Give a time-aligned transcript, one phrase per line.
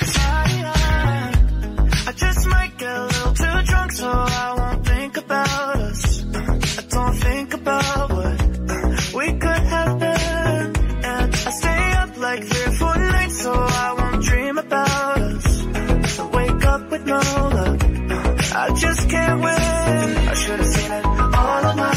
[0.00, 0.64] 22330021B0812.
[0.64, 6.24] Uh, I just might get a little too drunk, so I won't think about us.
[6.78, 8.40] I don't think about what
[8.70, 10.76] uh, we could have been.
[11.04, 15.44] And I stay up like three or four nights, so I won't dream about us.
[16.16, 17.82] So wake up with no luck.
[18.52, 19.60] I just can't win.
[20.28, 21.94] I should have seen it all along.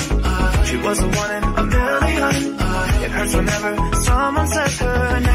[0.66, 2.36] She was the one in a million.
[3.04, 5.33] It hurts whenever someone says her name.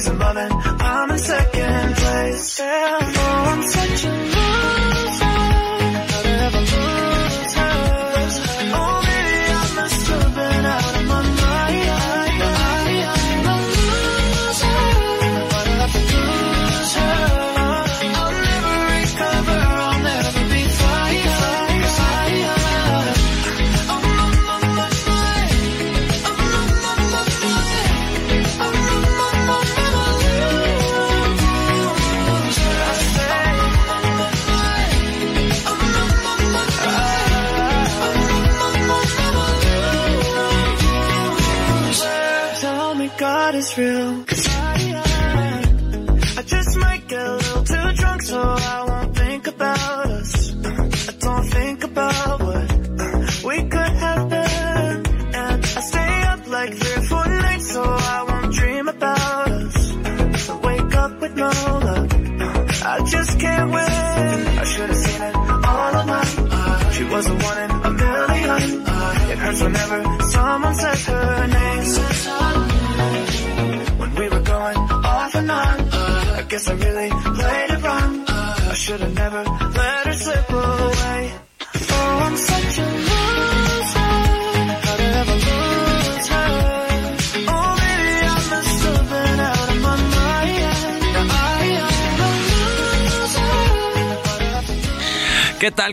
[0.00, 0.52] Uh, now she's in love and
[0.82, 2.60] I'm in second place.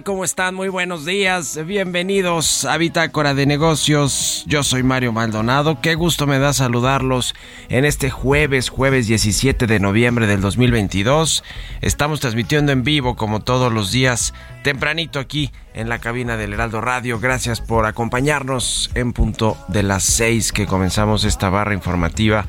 [0.03, 0.53] ¿Cómo están?
[0.53, 1.59] Muy buenos días.
[1.65, 4.43] Bienvenidos a Bitácora de Negocios.
[4.45, 5.81] Yo soy Mario Maldonado.
[5.81, 7.33] Qué gusto me da saludarlos
[7.69, 11.43] en este jueves, jueves 17 de noviembre del 2022.
[11.81, 14.33] Estamos transmitiendo en vivo como todos los días,
[14.63, 17.19] tempranito aquí en la cabina del Heraldo Radio.
[17.19, 22.45] Gracias por acompañarnos en punto de las 6 que comenzamos esta barra informativa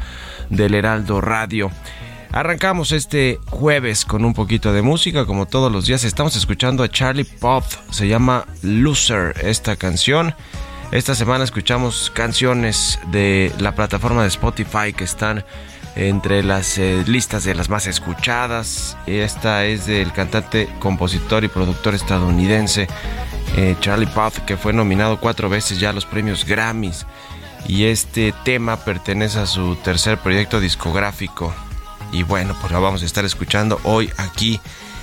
[0.51, 1.71] del Heraldo Radio.
[2.31, 6.89] Arrancamos este jueves con un poquito de música, como todos los días estamos escuchando a
[6.89, 10.35] Charlie Pop, se llama Loser esta canción.
[10.93, 15.45] Esta semana escuchamos canciones de la plataforma de Spotify que están
[15.97, 18.97] entre las eh, listas de las más escuchadas.
[19.07, 22.89] Esta es del cantante, compositor y productor estadounidense
[23.57, 27.07] eh, Charlie Puth, que fue nominado cuatro veces ya a los premios Grammys.
[27.67, 31.55] Y este tema pertenece a su tercer proyecto discográfico.
[32.13, 34.61] Y bueno, pues lo vamos a estar escuchando hoy aquí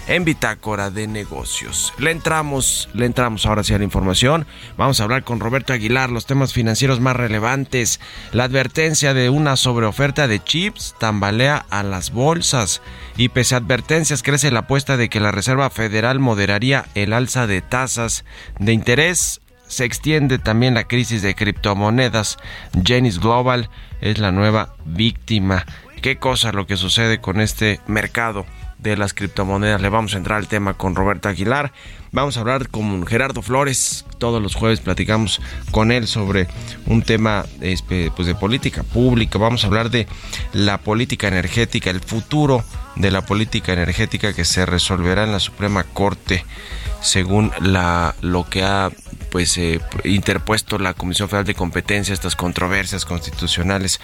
[0.07, 1.93] en Bitácora de Negocios.
[1.97, 4.45] Le entramos, le entramos ahora sí a la información.
[4.77, 7.99] Vamos a hablar con Roberto Aguilar los temas financieros más relevantes.
[8.31, 12.81] La advertencia de una sobreoferta de chips tambalea a las bolsas.
[13.17, 17.47] Y pese a advertencias, crece la apuesta de que la Reserva Federal moderaría el alza
[17.47, 18.25] de tasas
[18.59, 19.41] de interés.
[19.67, 22.37] Se extiende también la crisis de criptomonedas.
[22.83, 23.69] Genesis Global
[24.01, 25.65] es la nueva víctima.
[26.05, 28.45] ¿Qué cosa lo que sucede con este mercado?
[28.77, 29.81] de las criptomonedas.
[29.81, 31.71] Le vamos a entrar al tema con Roberto Aguilar.
[32.11, 34.05] Vamos a hablar con Gerardo Flores.
[34.19, 35.41] Todos los jueves platicamos
[35.71, 36.47] con él sobre
[36.85, 39.39] un tema pues, de política pública.
[39.39, 40.05] Vamos a hablar de
[40.53, 42.63] la política energética, el futuro
[42.95, 46.45] de la política energética que se resolverá en la Suprema Corte
[47.01, 47.51] según
[48.21, 48.91] lo que ha
[49.35, 53.99] pues eh, interpuesto la Comisión Federal de Competencia estas controversias constitucionales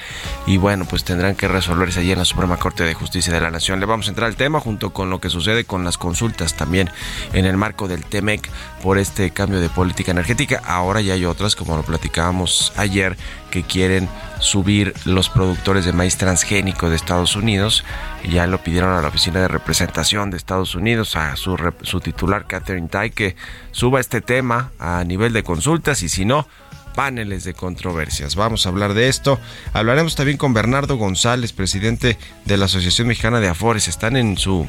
[0.46, 3.50] y bueno pues tendrán que resolverse allí en la Suprema Corte de Justicia de la
[3.50, 3.80] Nación.
[3.80, 6.90] Le vamos a entrar al tema junto con lo que sucede con las consultas también
[7.32, 8.50] en el marco del TEMEC
[8.84, 10.62] por este cambio de política energética.
[10.66, 13.16] Ahora ya hay otras como lo platicábamos ayer
[13.52, 17.86] que quieren subir los productores de maíz transgénico de Estados Unidos.
[18.28, 22.48] Ya lo pidieron a la Oficina de Representación de Estados Unidos, a su, su titular
[22.48, 23.36] Catherine Tai, que
[23.72, 26.48] suba este tema a nivel de consultas y si no,
[26.96, 28.36] paneles de controversias.
[28.36, 29.40] Vamos a hablar de esto.
[29.74, 33.88] Hablaremos también con Bernardo González, presidente de la Asociación Mexicana de Afores.
[33.88, 34.68] Están en su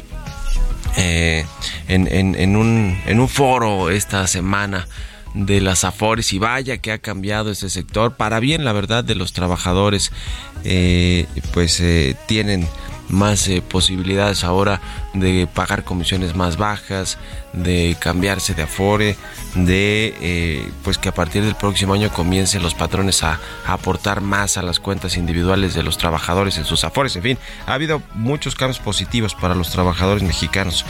[0.97, 1.45] eh,
[1.89, 4.87] en, un, en un foro esta semana
[5.35, 9.15] de las Afores y vaya que ha cambiado ese sector para bien la verdad de
[9.15, 10.13] los trabajadores
[10.65, 12.69] eh, pues eh, tienen
[13.13, 14.81] más eh, posibilidades ahora
[15.15, 17.19] de pagar comisiones más bajas,
[17.53, 19.17] de cambiarse de afore,
[19.55, 24.57] de eh, pues que a partir del próximo año comiencen los patrones a, aportar más
[24.57, 27.15] a las cuentas individuales de los trabajadores en sus afores.
[27.17, 30.85] En fin, ha habido muchos cambios positivos para los trabajadores mexicanos.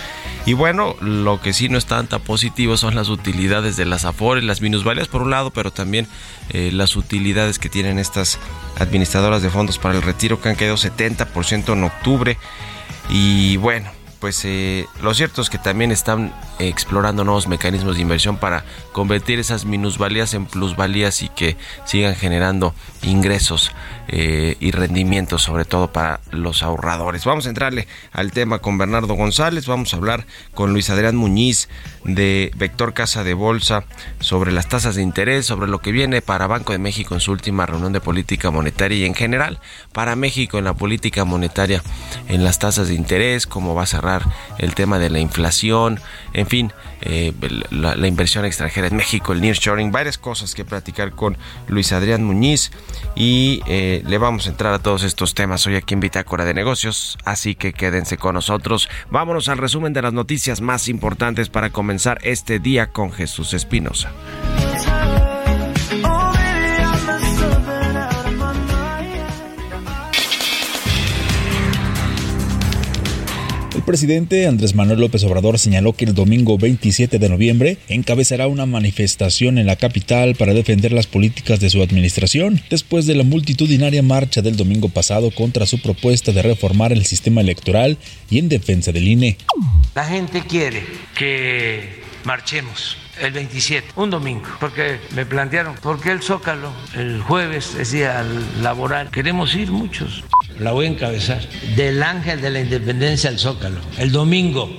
[0.46, 4.44] Y bueno, lo que sí no es tan positivo son las utilidades de las afores,
[4.44, 6.06] las minusvalías por un lado, pero también
[6.50, 8.38] eh, las utilidades que tienen estas
[8.82, 12.38] administradoras de fondos para el retiro que han quedado 70% en octubre.
[13.08, 13.90] Y bueno,
[14.22, 19.40] pues eh, lo cierto es que también están explorando nuevos mecanismos de inversión para convertir
[19.40, 23.72] esas minusvalías en plusvalías y que sigan generando ingresos
[24.08, 27.24] eh, y rendimientos, sobre todo para los ahorradores.
[27.24, 31.68] Vamos a entrarle al tema con Bernardo González, vamos a hablar con Luis Adrián Muñiz
[32.04, 33.84] de Vector Casa de Bolsa
[34.20, 37.32] sobre las tasas de interés, sobre lo que viene para Banco de México en su
[37.32, 39.60] última reunión de política monetaria y en general
[39.92, 41.82] para México en la política monetaria,
[42.28, 44.22] en las tasas de interés, cómo va a cerrar
[44.58, 46.00] el tema de la inflación,
[46.32, 47.32] en fin, eh,
[47.70, 51.36] la, inversión extranjera en México, el nearshoring, varias cosas que platicar con
[51.68, 52.70] Luis Adrián Muñiz
[53.14, 56.54] y eh, le vamos a entrar a todos estos temas hoy aquí en Bitácora de
[56.54, 58.88] Negocios, así que quédense con nosotros.
[59.10, 64.12] Vámonos al resumen de las noticias más importantes para comenzar este día con Jesús Espinosa.
[73.82, 78.64] El presidente Andrés Manuel López Obrador señaló que el domingo 27 de noviembre encabezará una
[78.64, 84.00] manifestación en la capital para defender las políticas de su administración, después de la multitudinaria
[84.04, 87.98] marcha del domingo pasado contra su propuesta de reformar el sistema electoral
[88.30, 89.36] y en defensa del INE.
[89.96, 90.84] La gente quiere
[91.18, 91.80] que
[92.22, 96.72] marchemos el 27, un domingo, porque me plantearon, ¿por qué el Zócalo?
[96.94, 98.24] El jueves decía
[98.60, 100.24] laboral, queremos ir muchos
[100.58, 101.40] la voy a encabezar,
[101.76, 104.70] del Ángel de la Independencia al Zócalo, el domingo.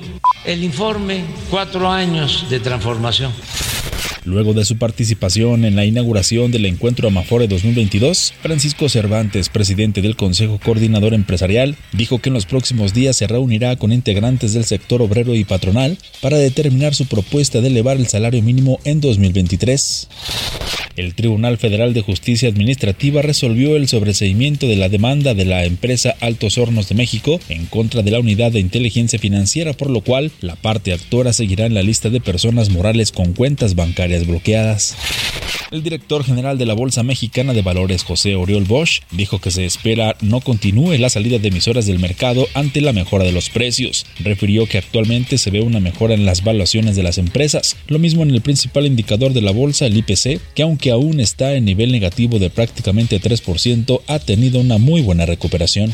[0.46, 3.34] El informe, cuatro años de transformación.
[4.26, 10.16] Luego de su participación en la inauguración del encuentro Amafore 2022, Francisco Cervantes, presidente del
[10.16, 15.02] Consejo Coordinador Empresarial, dijo que en los próximos días se reunirá con integrantes del sector
[15.02, 20.08] obrero y patronal para determinar su propuesta de elevar el salario mínimo en 2023.
[20.96, 26.16] El Tribunal Federal de Justicia Administrativa resolvió el sobreseimiento de la demanda de la empresa
[26.20, 30.32] Altos Hornos de México en contra de la unidad de inteligencia financiera, por lo cual
[30.42, 34.96] la parte actora seguirá en la lista de personas morales con cuentas bancarias bloqueadas.
[35.72, 39.66] El director general de la Bolsa Mexicana de Valores, José Oriol Bosch, dijo que se
[39.66, 44.06] espera no continúe la salida de emisoras del mercado ante la mejora de los precios.
[44.20, 48.22] Refirió que actualmente se ve una mejora en las valuaciones de las empresas, lo mismo
[48.22, 51.92] en el principal indicador de la bolsa, el IPC, que aunque aún está en nivel
[51.92, 55.94] negativo de prácticamente 3%, ha tenido una muy buena recuperación.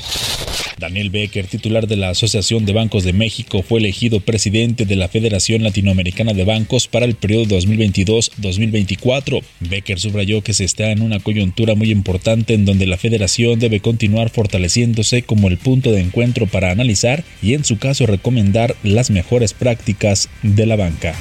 [0.79, 5.09] Daniel Becker, titular de la Asociación de Bancos de México, fue elegido presidente de la
[5.09, 9.43] Federación Latinoamericana de Bancos para el periodo 2022-2024.
[9.59, 13.81] Becker subrayó que se está en una coyuntura muy importante en donde la federación debe
[13.81, 19.09] continuar fortaleciéndose como el punto de encuentro para analizar y en su caso recomendar las
[19.09, 21.15] mejores prácticas de la banca.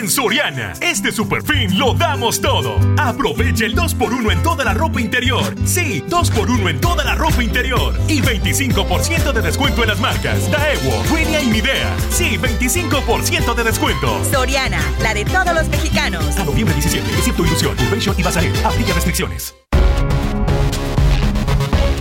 [0.00, 2.80] En Soriana, este super fin lo damos todo.
[2.96, 5.54] Aprovecha el 2x1 en toda la ropa interior.
[5.66, 7.92] Sí, 2x1 en toda la ropa interior.
[8.08, 11.94] Y 25% de descuento en las marcas Daewoo, Winia y Midea.
[12.08, 14.24] Sí, 25% de descuento.
[14.32, 16.34] Soriana, la de todos los mexicanos.
[16.38, 18.52] A noviembre 17, excepto Ilusión, Urbantion y Bazarel.
[18.64, 19.54] Aplica restricciones.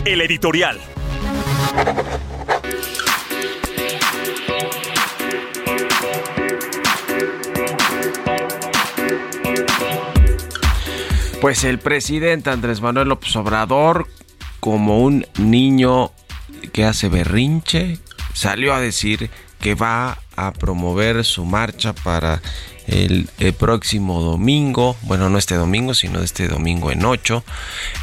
[0.05, 0.79] El editorial.
[11.41, 14.08] Pues el presidente Andrés Manuel López Obrador,
[14.60, 16.12] como un niño
[16.74, 17.98] que hace berrinche,
[18.34, 19.29] salió a decir
[19.62, 22.41] que va a promover su marcha para
[22.88, 27.43] el, próximo domingo, bueno, no este domingo, sino este domingo en 8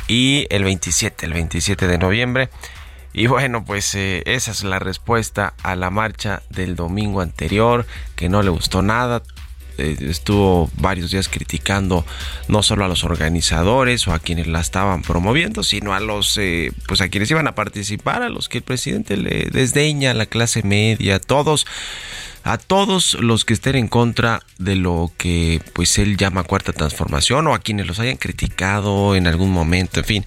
[0.09, 2.49] y el 27, el 27 de noviembre.
[3.13, 8.31] Y bueno, pues eh, esa es la respuesta a la marcha del domingo anterior, que
[8.31, 9.23] no le gustó nada,
[9.79, 12.05] eh, estuvo varios días criticando
[12.49, 16.73] no solo a los organizadores o a quienes la estaban promoviendo, sino a los eh,
[16.87, 20.27] pues a quienes iban a participar, a los que el presidente le desdeña, a la
[20.27, 21.67] clase media, a todos
[22.47, 27.49] a todos los que estén en contra de lo que pues él llama cuarta transformación
[27.49, 30.25] o a quienes los hayan criticado en algún momento, en fin.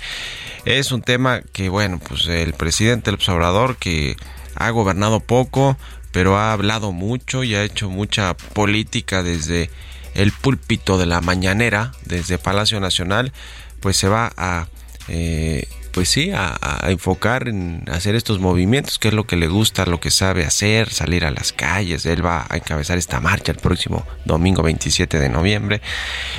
[0.65, 4.18] Es un tema que bueno, pues el presidente el observador que
[4.56, 5.77] ha gobernado poco,
[6.12, 9.70] pero ha hablado mucho y ha hecho mucha política desde
[10.16, 13.32] el púlpito de la mañanera, desde Palacio Nacional,
[13.80, 14.68] pues se va a
[15.08, 19.86] eh, pues sí, a, enfocar en hacer estos movimientos, que es lo que le gusta,
[19.86, 22.05] lo que sabe hacer, salir a las calles.
[22.05, 25.81] Él va a encabezar esta marcha el próximo domingo 27 de noviembre.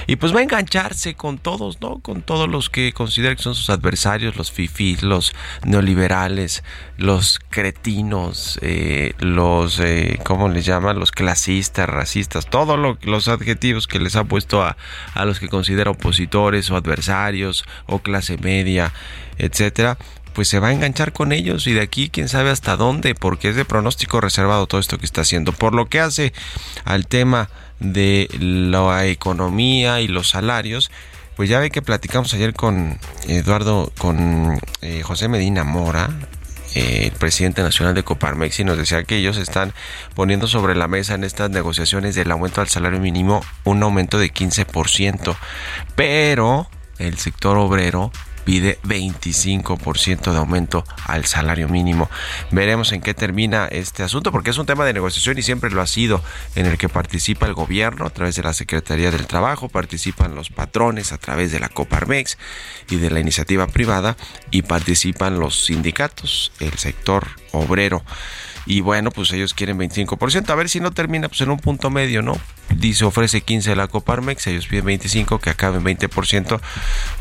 [0.07, 1.99] Y pues va a engancharse con todos, ¿no?
[2.01, 5.33] Con todos los que considera que son sus adversarios, los fifís, los
[5.65, 6.63] neoliberales,
[6.97, 10.99] los cretinos, eh, los, eh, ¿cómo les llaman?
[10.99, 14.77] Los clasistas, racistas, todos los adjetivos que les ha puesto a,
[15.15, 18.93] a los que considera opositores o adversarios o clase media
[19.41, 19.99] etcétera,
[20.33, 23.49] pues se va a enganchar con ellos y de aquí quién sabe hasta dónde, porque
[23.49, 25.53] es de pronóstico reservado todo esto que está haciendo.
[25.53, 26.33] Por lo que hace
[26.85, 30.91] al tema de la economía y los salarios,
[31.37, 36.11] pues ya ve que platicamos ayer con Eduardo, con eh, José Medina Mora,
[36.75, 39.73] eh, el presidente nacional de Coparmex, y nos decía que ellos están
[40.15, 44.33] poniendo sobre la mesa en estas negociaciones del aumento al salario mínimo un aumento de
[44.33, 45.35] 15%,
[45.97, 46.69] pero
[46.99, 48.13] el sector obrero
[48.45, 52.11] pide 25% de aumento al salario mínimo.
[52.51, 55.83] Veremos en qué termina este asunto porque es un tema de negociación y siempre lo
[55.83, 56.23] ha sido
[56.55, 60.51] en el que participa el gobierno a través de la Secretaría del Trabajo, participan los
[60.51, 62.39] patrones a través de la Coparmex
[62.91, 64.17] y de la iniciativa privada
[64.51, 68.03] y participan los sindicatos, el sector obrero.
[68.67, 70.51] Y bueno, pues ellos quieren 25%.
[70.51, 72.39] A ver si no termina pues en un punto medio, ¿no?
[72.75, 76.61] Dice ofrece 15 la Coparmex, ellos piden 25, que acaben 20%.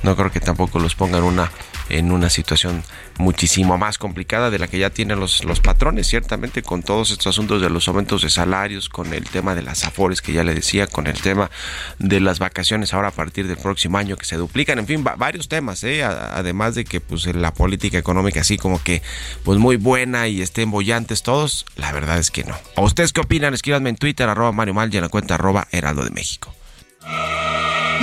[0.03, 1.51] No creo que tampoco los pongan una
[1.89, 2.83] en una situación
[3.17, 7.27] muchísimo más complicada de la que ya tienen los, los patrones, ciertamente, con todos estos
[7.27, 10.53] asuntos de los aumentos de salarios, con el tema de las afores que ya le
[10.53, 11.51] decía, con el tema
[11.97, 15.49] de las vacaciones ahora a partir del próximo año que se duplican, en fin, varios
[15.49, 16.03] temas, ¿eh?
[16.03, 19.01] además de que pues la política económica así como que
[19.43, 22.57] pues muy buena y estén bollantes todos, la verdad es que no.
[22.75, 23.53] ¿A ustedes qué opinan?
[23.53, 26.51] Escríbanme en Twitter, arroba Mario Mal y en la cuenta arroba Heraldo de México.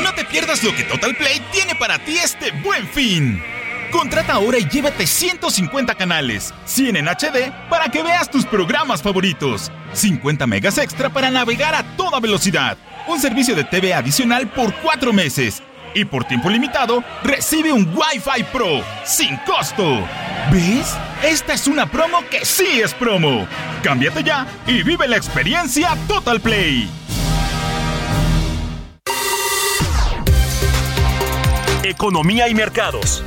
[0.00, 3.42] No te pierdas lo que Total Play tiene para ti este buen fin.
[3.90, 9.73] Contrata ahora y llévate 150 canales, 100 en HD para que veas tus programas favoritos,
[9.92, 12.78] 50 megas extra para navegar a toda velocidad,
[13.09, 15.64] un servicio de TV adicional por 4 meses
[15.97, 20.06] y por tiempo limitado recibe un Wi-Fi Pro sin costo.
[20.52, 20.97] ¿Ves?
[21.23, 23.49] Esta es una promo que sí es promo.
[23.82, 26.88] Cámbiate ya y vive la experiencia Total Play.
[31.82, 33.25] Economía y mercados.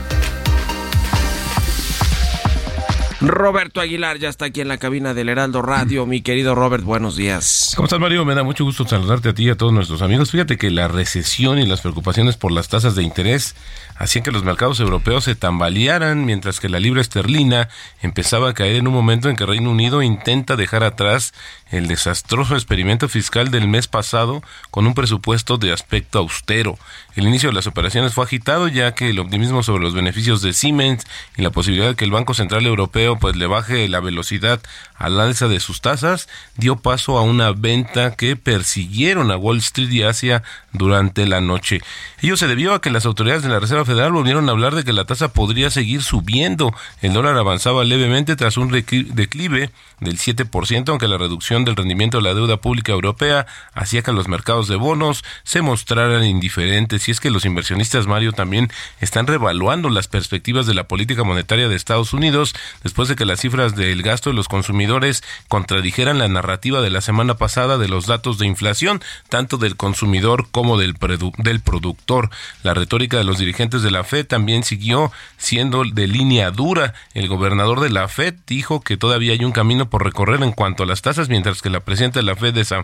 [3.21, 6.05] Roberto Aguilar ya está aquí en la cabina del Heraldo Radio.
[6.05, 7.73] Mi querido Robert, buenos días.
[7.75, 8.23] ¿Cómo estás, Mario?
[8.23, 10.31] Me da mucho gusto saludarte a ti y a todos nuestros amigos.
[10.31, 13.55] Fíjate que la recesión y las preocupaciones por las tasas de interés
[13.99, 17.67] hacían que los mercados europeos se tambalearan, mientras que la libra esterlina
[18.01, 21.33] empezaba a caer en un momento en que Reino Unido intenta dejar atrás
[21.69, 24.41] el desastroso experimento fiscal del mes pasado
[24.71, 26.79] con un presupuesto de aspecto austero.
[27.15, 30.53] El inicio de las operaciones fue agitado ya que el optimismo sobre los beneficios de
[30.53, 34.61] Siemens y la posibilidad de que el Banco Central Europeo pues le baje la velocidad
[34.95, 39.91] al alza de sus tasas dio paso a una venta que persiguieron a Wall Street
[39.91, 41.81] y Asia durante la noche.
[42.21, 44.83] Ello se debió a que las autoridades de la Reserva Federal volvieron a hablar de
[44.83, 46.71] que la tasa podría seguir subiendo.
[47.01, 52.23] El dólar avanzaba levemente tras un declive del 7%, aunque la reducción del rendimiento de
[52.23, 57.07] la deuda pública europea hacía que los mercados de bonos se mostraran indiferentes.
[57.07, 61.67] Y es que los inversionistas, Mario, también están revaluando las perspectivas de la política monetaria
[61.67, 62.53] de Estados Unidos
[62.83, 67.01] después de que las cifras del gasto de los consumidores contradijeran la narrativa de la
[67.01, 70.95] semana pasada de los datos de inflación, tanto del consumidor como del,
[71.39, 72.29] del productor.
[72.61, 76.93] La retórica de los dirigentes de la Fed también siguió siendo de línea dura.
[77.13, 80.83] El gobernador de la Fed dijo que todavía hay un camino por recorrer en cuanto
[80.83, 82.83] a las tasas, mientras que la presidenta de la Fed de San,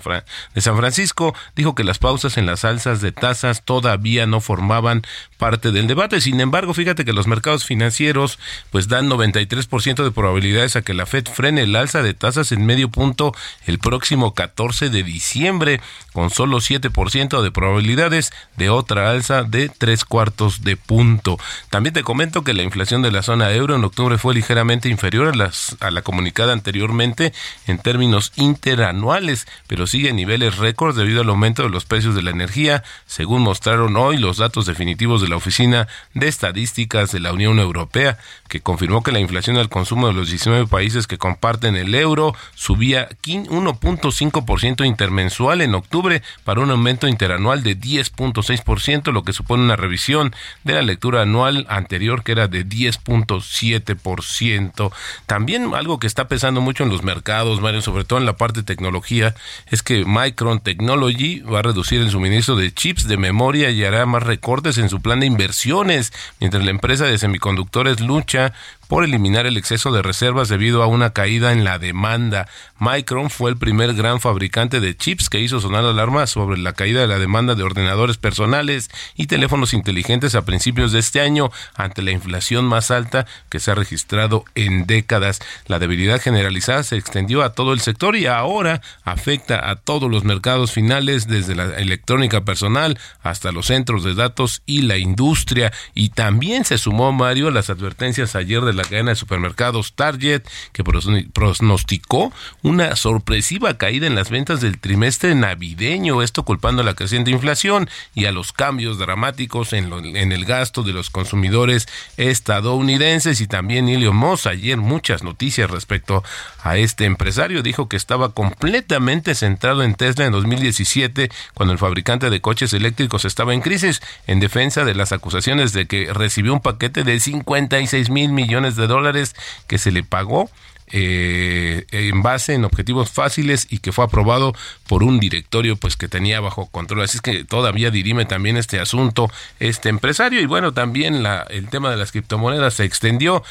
[0.54, 5.04] de San Francisco dijo que las pausas en las alzas de tasas todavía no formaban
[5.38, 6.22] parte del debate.
[6.22, 8.40] Sin embargo, fíjate que los mercados financieros
[8.72, 12.66] pues dan 93% de probabilidades a que la Fed frene el alza de tasas en
[12.66, 13.34] medio punto
[13.66, 15.82] el próximo 14 de diciembre,
[16.14, 21.38] con solo 7% de probabilidades de otra alza de tres cuartos de punto.
[21.70, 25.28] También te comento que la inflación de la zona euro en octubre fue ligeramente inferior
[25.28, 27.34] a, las, a la comunicada anteriormente
[27.68, 32.22] en términos interanuales, pero sigue en niveles récords debido al aumento de los precios de
[32.22, 37.34] la energía, según mostraron hoy los datos definitivos de la Oficina de Estadísticas de la
[37.34, 38.18] Unión Europea,
[38.48, 42.36] que confirmó que la inflación al consumo de los 19 países que comparten el euro
[42.56, 49.76] subía 1.5% intermensual en octubre para un aumento interanual de 10.6%, lo que supone una
[49.76, 54.92] revisión de la lectura anual anterior que era de 10.7%.
[55.26, 58.62] También algo que está pesando mucho en los mercados, Mario, sobre todo en la parte
[58.62, 59.36] de tecnología,
[59.68, 64.06] es que Micron Technology va a reducir el suministro de chips de memoria y hará
[64.06, 68.54] más recortes en su plan de inversiones, mientras la empresa de semiconductores lucha
[68.88, 72.48] por eliminar el exceso de reservas debido a una caída en la demanda.
[72.80, 76.74] Micron fue el primer gran fabricante de chips que hizo sonar la alarma sobre la
[76.74, 81.52] caída de la demanda de ordenadores personales y teléfonos inteligentes a principios de este año
[81.76, 85.40] ante la inflación más alta que se ha registrado en décadas.
[85.68, 90.24] La debilidad generalizada se extendió a todo el sector y ahora afecta a todos los
[90.24, 96.10] mercados finales desde la electrónica personal hasta los centros de datos y la industria y
[96.10, 102.32] también se sumó Mario las advertencias ayer de la cadena de supermercados Target, que pronosticó
[102.62, 107.90] una sorpresiva caída en las ventas del trimestre navideño, esto culpando a la creciente inflación
[108.14, 113.42] y a los cambios dramáticos en, en el gasto de los consumidores estadounidenses.
[113.42, 116.24] Y también Elon Musk ayer muchas noticias respecto
[116.64, 122.30] a este empresario dijo que estaba completamente centrado en Tesla en 2017 cuando el fabricante
[122.30, 126.62] de coches eléctricos estaba en crisis en defensa de las acusaciones de que recibió un
[126.62, 129.36] paquete de 56 mil millones de dólares
[129.68, 130.50] que se le pagó
[130.92, 134.54] eh, en base en objetivos fáciles y que fue aprobado
[134.88, 137.02] por un directorio pues que tenía bajo control.
[137.02, 140.42] Así es que todavía dirime también este asunto este empresario.
[140.42, 143.44] Y bueno también el tema de las criptomonedas se extendió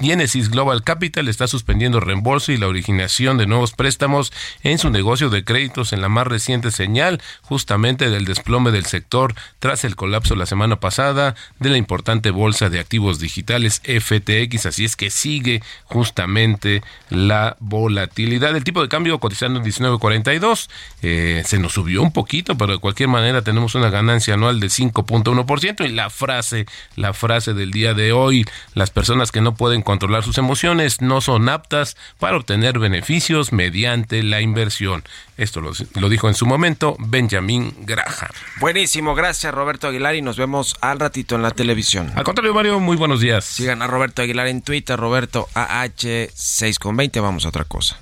[0.00, 5.30] Genesis Global Capital está suspendiendo reembolso y la originación de nuevos préstamos en su negocio
[5.30, 10.34] de créditos en la más reciente señal justamente del desplome del sector tras el colapso
[10.36, 14.66] la semana pasada de la importante bolsa de activos digitales FTX.
[14.66, 18.56] Así es que sigue justamente la volatilidad.
[18.56, 20.68] El tipo de cambio cotizando en 19.42
[21.02, 24.68] eh, se nos subió un poquito, pero de cualquier manera tenemos una ganancia anual de
[24.68, 26.66] 5.1% y la frase,
[26.96, 31.20] la frase del día de hoy, las personas que no pueden controlar sus emociones, no
[31.20, 35.04] son aptas para obtener beneficios mediante la inversión.
[35.36, 38.30] Esto lo, dijo en su momento Benjamin Graham.
[38.58, 42.12] Buenísimo, gracias Roberto Aguilar y nos vemos al ratito en la televisión.
[42.14, 43.44] Al contrario, Mario, muy buenos días.
[43.44, 47.98] Sigan a Roberto Aguilar en Twitter, Roberto AH6 con 20, vamos a otra cosa.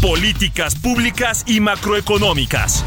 [0.00, 2.84] Políticas públicas y macroeconómicas.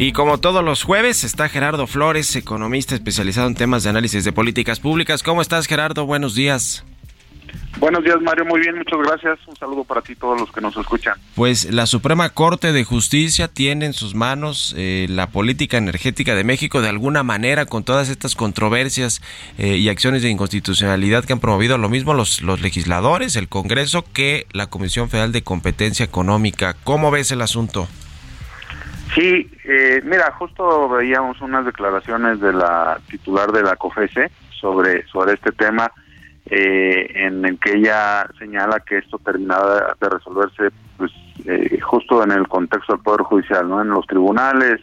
[0.00, 4.30] Y como todos los jueves, está Gerardo Flores, economista especializado en temas de análisis de
[4.30, 5.24] políticas públicas.
[5.24, 6.06] ¿Cómo estás, Gerardo?
[6.06, 6.84] Buenos días.
[7.80, 8.44] Buenos días, Mario.
[8.44, 9.40] Muy bien, muchas gracias.
[9.48, 11.14] Un saludo para ti, todos los que nos escuchan.
[11.34, 16.44] Pues la Suprema Corte de Justicia tiene en sus manos eh, la política energética de
[16.44, 19.20] México de alguna manera con todas estas controversias
[19.58, 24.04] eh, y acciones de inconstitucionalidad que han promovido lo mismo los, los legisladores, el Congreso,
[24.12, 26.76] que la Comisión Federal de Competencia Económica.
[26.84, 27.88] ¿Cómo ves el asunto?
[29.14, 35.34] Sí, eh, mira, justo veíamos unas declaraciones de la titular de la COFESE sobre, sobre
[35.34, 35.90] este tema
[36.50, 41.12] eh, en el que ella señala que esto terminaba de resolverse pues
[41.44, 44.80] eh, justo en el contexto del poder judicial no en los tribunales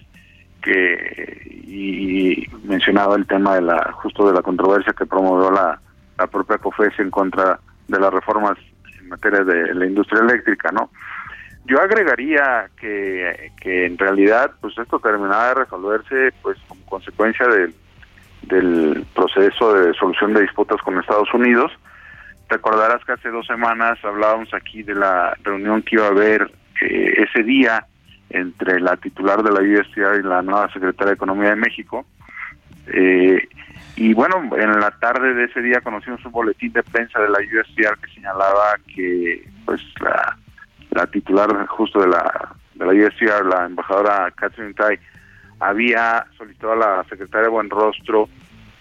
[0.61, 5.79] que y, mencionaba el tema de la justo de la controversia que promovió la,
[6.17, 8.57] la propia COFES en contra de las reformas
[8.99, 10.89] en materia de la industria eléctrica no
[11.65, 17.73] yo agregaría que, que en realidad pues esto terminaba de resolverse pues como consecuencia del
[18.47, 21.71] del proceso de solución de disputas con Estados Unidos.
[22.49, 26.51] Recordarás que hace dos semanas hablábamos aquí de la reunión que iba a haber
[26.81, 27.85] eh, ese día
[28.29, 32.05] entre la titular de la USTR y la nueva secretaria de Economía de México.
[32.87, 33.47] Eh,
[33.95, 37.39] y bueno, en la tarde de ese día conocimos un boletín de prensa de la
[37.39, 40.37] USTR que señalaba que pues la,
[40.95, 44.97] la titular justo de la, de la USTR, la embajadora Catherine Tai,
[45.59, 48.29] había solicitado a la secretaria Buenrostro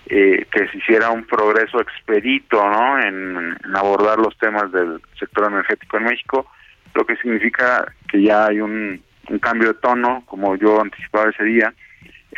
[0.06, 3.00] eh, que se hiciera un progreso expedito ¿no?
[3.00, 6.46] En, abordar los temas del sector energético en México,
[6.94, 9.02] lo que significa que ya hay un,
[9.40, 11.72] cambio de tono, como yo anticipaba ese día,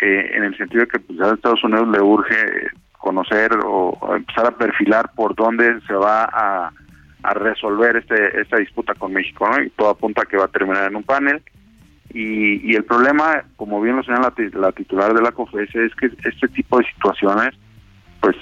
[0.00, 4.46] eh, en el sentido de que pues, a Estados Unidos le urge conocer o, empezar
[4.46, 6.72] a perfilar por dónde se va a,
[7.26, 9.62] a resolver este, esta disputa con México, ¿no?
[9.62, 11.42] Y todo apunta a que va a terminar en un panel
[12.18, 16.48] y, el problema, como bien lo señala la, titular de la COFES, es que este
[16.48, 17.50] tipo de situaciones,
[18.20, 18.36] pues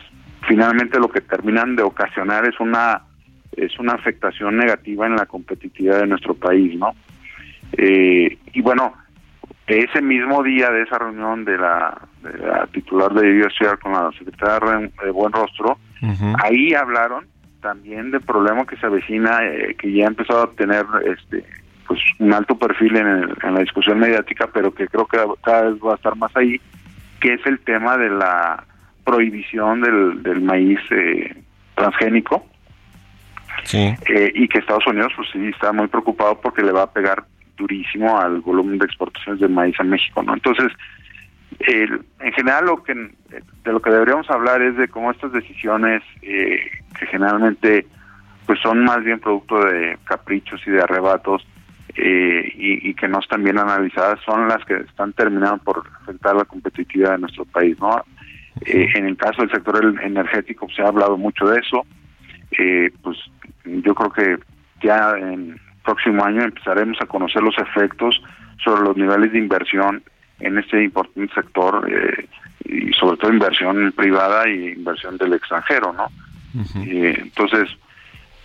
[0.46, 3.02] finalmente lo que terminan de ocasionar es una
[3.56, 6.92] es una afectación negativa en la competitividad de nuestro país, ¿no?
[7.76, 8.92] Eh, y bueno,
[9.66, 11.96] ese mismo día de esa reunión de la,
[12.72, 15.78] titular de USR con la secretaria de Buen Rostro,
[16.42, 17.26] ahí hablaron
[17.64, 21.42] también del problema que se avecina, eh, que ya ha empezado a tener este
[21.88, 25.92] pues un alto perfil en, la discusión mediática, pero que creo que cada vez va
[25.92, 26.60] a estar más ahí,
[27.20, 28.64] que es el tema de la
[29.04, 31.34] prohibición del, del maíz eh,
[31.74, 32.46] transgénico.
[33.72, 37.24] Eh, y que Estados Unidos pues sí está muy preocupado porque le va a pegar
[37.56, 40.34] durísimo al volumen de exportaciones de maíz a México, ¿no?
[40.34, 40.70] Entonces,
[41.58, 46.60] en general lo que de lo que deberíamos hablar es de cómo estas decisiones eh,
[46.98, 47.86] que generalmente
[48.46, 51.46] pues son más bien producto de caprichos y de arrebatos
[51.96, 56.44] eh, y, que no están bien analizadas son las que están terminando por afectar la
[56.44, 57.78] competitividad de nuestro país.
[57.78, 58.02] ¿no?
[58.66, 61.86] Eh, en el caso del sector energético se ha hablado mucho de eso.
[62.58, 63.16] Eh, pues
[63.64, 64.38] yo creo que
[64.82, 68.20] ya en próximo año empezaremos a conocer los efectos
[68.62, 70.02] sobre los niveles de inversión
[70.40, 71.88] en este importante sector
[72.64, 76.08] y sobre todo inversión privada y inversión del extranjero, ¿no?
[76.76, 77.68] entonces,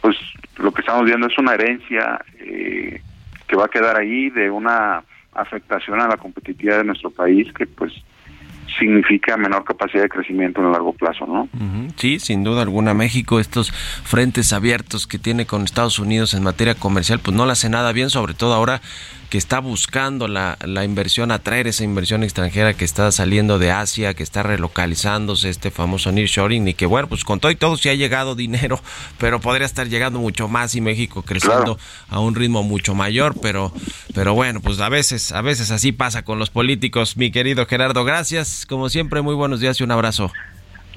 [0.02, 0.18] pues
[0.58, 3.02] lo que estamos viendo es una herencia eh,
[3.48, 7.68] que va a quedar ahí de una afectación a la competitividad de nuestro país que
[7.68, 7.94] pues
[8.78, 11.50] significa menor capacidad de crecimiento en el largo plazo, ¿no?
[11.96, 12.94] Sí, sin duda alguna.
[12.94, 17.54] México, estos frentes abiertos que tiene con Estados Unidos en materia comercial, pues no le
[17.54, 18.82] hace nada bien, sobre todo ahora
[19.30, 24.14] que está buscando la, la inversión, atraer esa inversión extranjera que está saliendo de Asia,
[24.16, 27.90] que está relocalizándose, este famoso nearshoring, y que bueno, pues con todo y todo sí
[27.90, 28.80] ha llegado dinero,
[29.20, 31.78] pero podría estar llegando mucho más y México creciendo
[32.10, 33.72] a un ritmo mucho mayor, pero,
[34.16, 37.16] pero bueno, pues a veces, a veces así pasa con los políticos.
[37.16, 40.32] Mi querido Gerardo, gracias, como siempre, muy buenos días y un abrazo.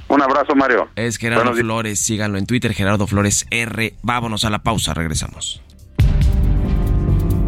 [0.09, 0.88] Un abrazo, Mario.
[0.97, 3.95] Es Gerardo Flores, síganlo en Twitter, Gerardo Flores R.
[4.03, 5.62] Vámonos a la pausa, regresamos.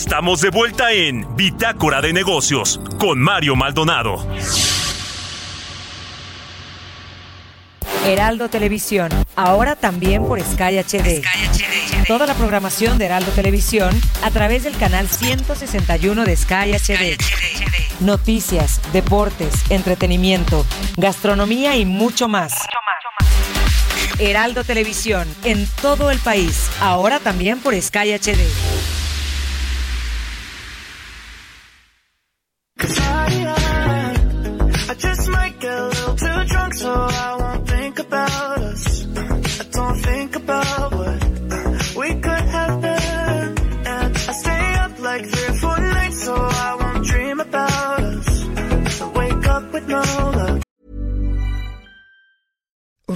[0.00, 4.26] Estamos de vuelta en Bitácora de Negocios con Mario Maldonado.
[8.06, 11.22] Heraldo Televisión, ahora también por Sky HD.
[12.06, 13.90] Toda la programación de Heraldo Televisión
[14.22, 17.18] a través del canal 161 de Sky HD.
[18.00, 20.64] Noticias, deportes, entretenimiento,
[20.96, 22.54] gastronomía y mucho más.
[24.18, 28.79] Heraldo Televisión, en todo el país, ahora también por Sky HD.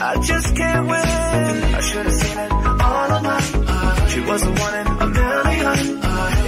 [0.00, 1.04] I just can't win.
[1.74, 3.42] I should have seen it all along.
[4.08, 5.98] She was the one in a million.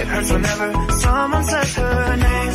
[0.01, 2.53] It hurts whenever someone says her name.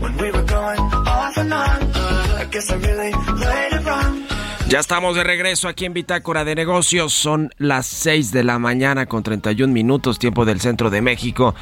[0.00, 1.92] When we were going off and on,
[2.40, 4.26] I guess I really played it wrong.
[4.68, 7.12] Ya estamos de regreso aquí en Bitácora de Negocios.
[7.12, 11.54] Son las 6 de la mañana con 31 minutos, tiempo del centro de México.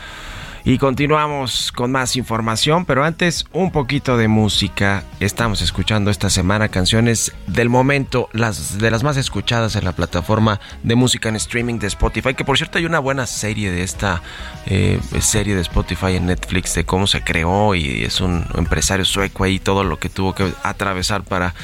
[0.64, 5.02] Y continuamos con más información, pero antes un poquito de música.
[5.18, 10.60] Estamos escuchando esta semana canciones del momento, las de las más escuchadas en la plataforma
[10.84, 12.34] de música en streaming de Spotify.
[12.34, 14.22] Que por cierto hay una buena serie de esta
[14.66, 19.42] eh, serie de Spotify en Netflix de cómo se creó y es un empresario sueco
[19.42, 21.54] ahí todo lo que tuvo que atravesar para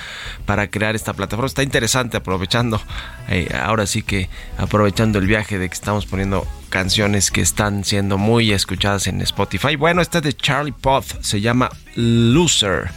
[0.49, 1.47] para crear esta plataforma.
[1.47, 2.81] Está interesante aprovechando
[3.29, 8.17] eh, ahora sí que aprovechando el viaje de que estamos poniendo canciones que están siendo
[8.17, 9.77] muy escuchadas en Spotify.
[9.77, 12.89] Bueno, esta de Charlie Puth se llama Loser.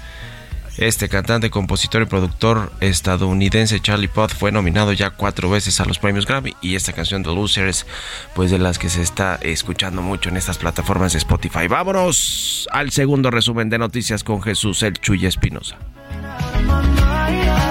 [0.78, 6.00] Este cantante, compositor y productor estadounidense Charlie Puth fue nominado ya cuatro veces a los
[6.00, 7.86] premios Grammy y esta canción de Loser es
[8.34, 11.68] pues de las que se está escuchando mucho en estas plataformas de Spotify.
[11.68, 15.78] Vámonos al segundo resumen de noticias con Jesús El Chuy Espinosa.
[17.32, 17.71] yeah.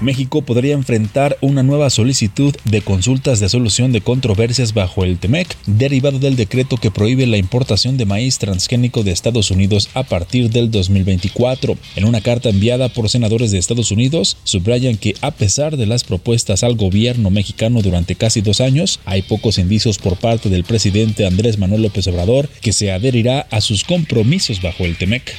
[0.00, 5.56] México podría enfrentar una nueva solicitud de consultas de solución de controversias bajo el TEMEC,
[5.66, 10.50] derivado del decreto que prohíbe la importación de maíz transgénico de Estados Unidos a partir
[10.50, 11.76] del 2024.
[11.96, 16.04] En una carta enviada por senadores de Estados Unidos, subrayan que a pesar de las
[16.04, 21.26] propuestas al gobierno mexicano durante casi dos años, hay pocos indicios por parte del presidente
[21.26, 25.34] Andrés Manuel López Obrador que se adherirá a sus compromisos bajo el TEMEC.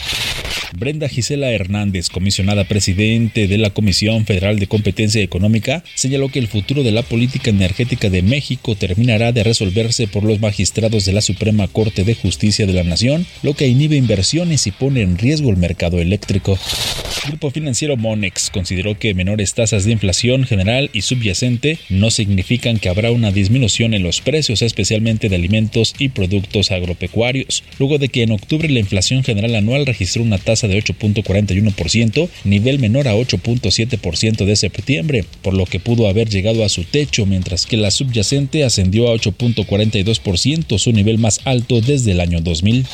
[0.77, 6.47] Brenda Gisela Hernández, comisionada presidente de la Comisión Federal de Competencia Económica, señaló que el
[6.47, 11.21] futuro de la política energética de México terminará de resolverse por los magistrados de la
[11.21, 15.49] Suprema Corte de Justicia de la Nación, lo que inhibe inversiones y pone en riesgo
[15.49, 16.57] el mercado eléctrico.
[17.23, 22.79] El grupo financiero Monex consideró que menores tasas de inflación general y subyacente no significan
[22.79, 28.09] que habrá una disminución en los precios, especialmente de alimentos y productos agropecuarios, luego de
[28.09, 33.15] que en octubre la inflación general anual registró una tasa de 8.41%, nivel menor a
[33.15, 37.91] 8.7% de septiembre, por lo que pudo haber llegado a su techo, mientras que la
[37.91, 42.85] subyacente ascendió a 8.42%, su nivel más alto desde el año 2000.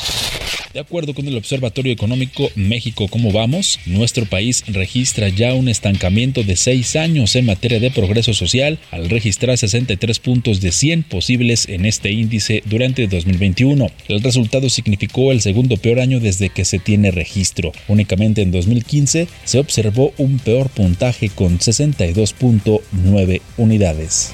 [0.76, 6.44] De acuerdo con el Observatorio Económico México Cómo Vamos, nuestro país registra ya un estancamiento
[6.44, 11.70] de seis años en materia de progreso social al registrar 63 puntos de 100 posibles
[11.70, 13.90] en este índice durante 2021.
[14.10, 17.72] El resultado significó el segundo peor año desde que se tiene registro.
[17.88, 24.34] Únicamente en 2015 se observó un peor puntaje con 62.9 unidades.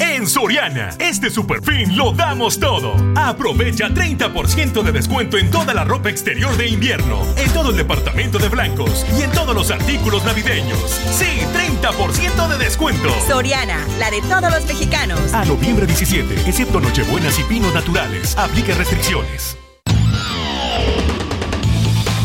[0.00, 2.94] En Soriana, este super fin lo damos todo.
[3.16, 8.38] Aprovecha 30% de descuento en toda la ropa exterior de invierno, en todo el departamento
[8.38, 10.78] de blancos y en todos los artículos navideños.
[11.10, 13.08] Sí, 30% de descuento.
[13.26, 15.34] Soriana, la de todos los mexicanos.
[15.34, 18.36] A noviembre 17, excepto Nochebuenas y Pinos Naturales.
[18.38, 19.56] Aplique restricciones.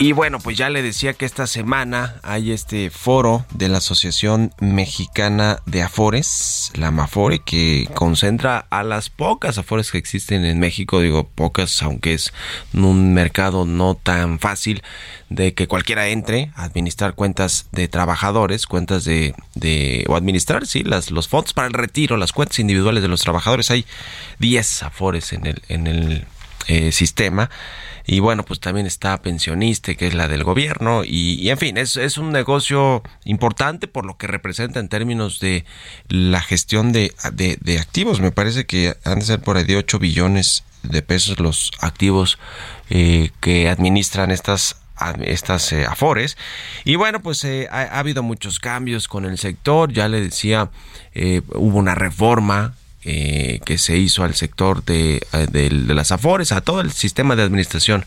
[0.00, 4.52] Y bueno, pues ya le decía que esta semana hay este foro de la Asociación
[4.60, 11.00] Mexicana de Afores, la Mafore, que concentra a las pocas Afores que existen en México,
[11.00, 12.32] digo pocas, aunque es
[12.72, 14.84] un mercado no tan fácil
[15.30, 20.84] de que cualquiera entre a administrar cuentas de trabajadores, cuentas de, de o administrar, sí,
[20.84, 23.72] las, los fondos para el retiro, las cuentas individuales de los trabajadores.
[23.72, 23.84] Hay
[24.38, 26.24] 10 Afores en el, en el
[26.68, 27.50] eh, sistema
[28.10, 31.98] y bueno, pues también está pensionista, que es la del gobierno, y, en fin, es,
[31.98, 35.66] es, un negocio importante por lo que representa en términos de
[36.08, 38.20] la gestión de, de, activos.
[38.20, 42.38] Me parece que han de ser por ahí de 8 billones de pesos los activos
[42.88, 44.76] eh, que administran estas
[45.20, 46.36] estas eh, afores
[46.84, 50.70] y bueno pues eh, ha, ha, habido muchos cambios con el sector ya le decía
[51.54, 52.74] hubo una reforma
[53.10, 57.36] eh, que se hizo al sector de, eh, de, las afores, a todo el sistema
[57.36, 58.04] de administración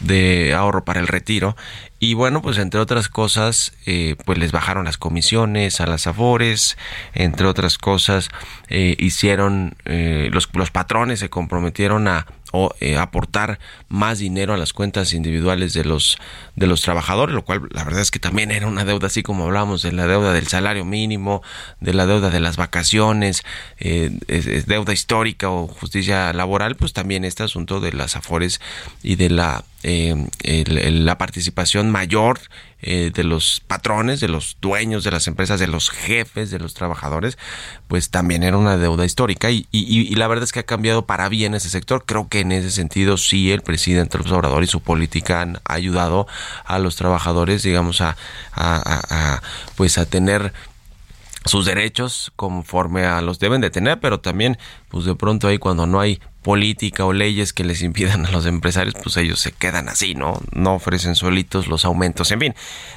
[0.00, 1.56] de ahorro para el retiro.
[1.98, 6.76] Y bueno, pues entre otras cosas, eh, pues les bajaron las comisiones a las afores,
[7.14, 8.28] entre otras cosas,
[8.68, 12.26] hicieron, los, los patrones se comprometieron a
[12.56, 16.18] o eh, aportar más dinero a las cuentas individuales de los
[16.54, 19.44] de los trabajadores, lo cual la verdad es que también era una deuda así como
[19.44, 21.42] hablamos de la deuda del salario mínimo,
[21.80, 23.42] de la deuda de las vacaciones,
[23.80, 24.16] eh,
[24.68, 28.60] deuda histórica o justicia laboral, pues también este asunto de las afores
[29.02, 32.40] y de la eh, la participación mayor
[32.80, 36.72] eh, de los patrones, de los dueños de las empresas, de los jefes, de los
[36.72, 37.36] trabajadores,
[37.86, 41.28] pues también era una deuda histórica y, y, la verdad es que ha cambiado para
[41.28, 42.04] bien ese sector.
[42.06, 46.26] Creo que en ese sentido sí el presidente López Obrador y su política han ayudado
[46.64, 48.16] a los trabajadores, digamos, a,
[48.52, 49.42] a, a
[49.76, 50.52] pues a tener
[51.44, 55.86] sus derechos conforme a los deben de tener, pero también pues de pronto ahí cuando
[55.86, 59.88] no hay política o leyes que les impidan a los empresarios, pues ellos se quedan
[59.88, 60.40] así, ¿no?
[60.52, 62.54] No ofrecen solitos los aumentos, en fin,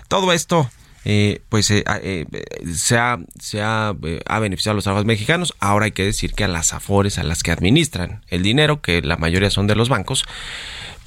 [0.08, 0.70] todo esto
[1.10, 2.26] eh, pues eh, eh,
[2.74, 5.54] se, ha, se ha, ha, beneficiado a los trabajadores mexicanos.
[5.62, 9.02] Ahora hay que decir que a las afores, a las que administran el dinero, que
[9.02, 10.26] la mayoría son de los bancos,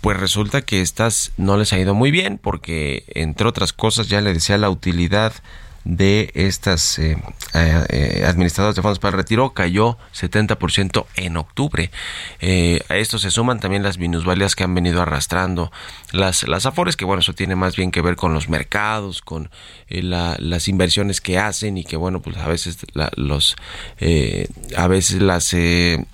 [0.01, 4.23] pues resulta que estas no les ha ido muy bien porque, entre otras cosas, ya
[4.23, 5.35] le decía la utilidad
[5.85, 7.17] de estas eh,
[7.55, 11.91] eh, eh, administradoras de fondos para el retiro cayó 70% en octubre.
[12.41, 15.73] a esto se suman también las minusvalías que han venido arrastrando
[16.13, 19.51] las, las afores, que bueno, eso tiene más bien que ver con los mercados, con
[19.89, 22.79] las inversiones que hacen y que bueno, pues a veces
[23.17, 23.57] los
[24.77, 25.55] a veces las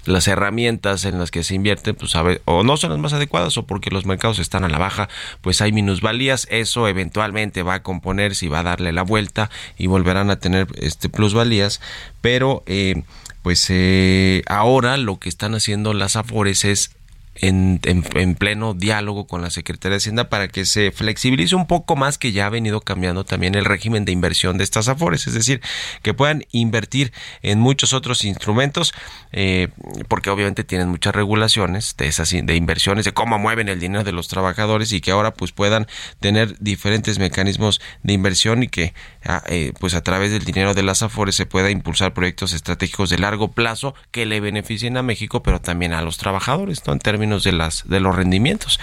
[0.05, 3.67] las herramientas en las que se invierte pues o no son las más adecuadas o
[3.67, 5.09] porque los mercados están a la baja,
[5.41, 9.87] pues hay minusvalías, eso eventualmente va a componerse y va a darle la vuelta y
[9.87, 11.81] volverán a tener este plusvalías,
[12.21, 13.03] pero eh,
[13.43, 16.96] pues eh, ahora lo que están haciendo las Afores es
[17.41, 21.97] en, en, pleno diálogo con la Secretaría de Hacienda para que se flexibilice un poco
[21.97, 25.35] más que ya ha venido cambiando también el régimen de inversión de estas afores, es
[25.35, 25.61] decir,
[26.03, 28.95] que puedan invertir en muchos otros instrumentos,
[29.33, 29.69] eh,
[30.09, 34.13] porque obviamente tienen muchas regulaciones de esas de inversiones, de cómo mueven el dinero de
[34.13, 35.87] los trabajadores y que ahora pues puedan
[36.21, 38.95] tener diferentes mecanismos de inversión y que
[39.25, 43.11] ah, eh, pues a través del dinero de las afores se pueda impulsar proyectos estratégicos
[43.11, 46.93] de largo plazo que le beneficien a México, pero también a los trabajadores, ¿no?
[46.93, 48.81] En términos de los rendimientos.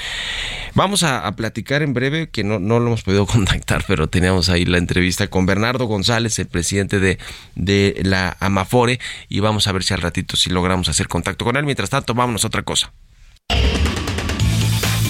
[0.75, 4.65] Vamos a, platicar en breve, que no, no lo hemos podido contactar, pero teníamos ahí
[4.65, 7.17] la entrevista con Bernardo González, el presidente de,
[7.55, 11.55] de la Amafore, y vamos a ver si al ratito si logramos hacer contacto con
[11.57, 11.63] él.
[11.65, 12.91] Mientras tanto, vámonos a otra cosa.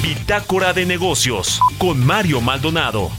[0.01, 3.11] Bitácora de negocios con Mario Maldonado.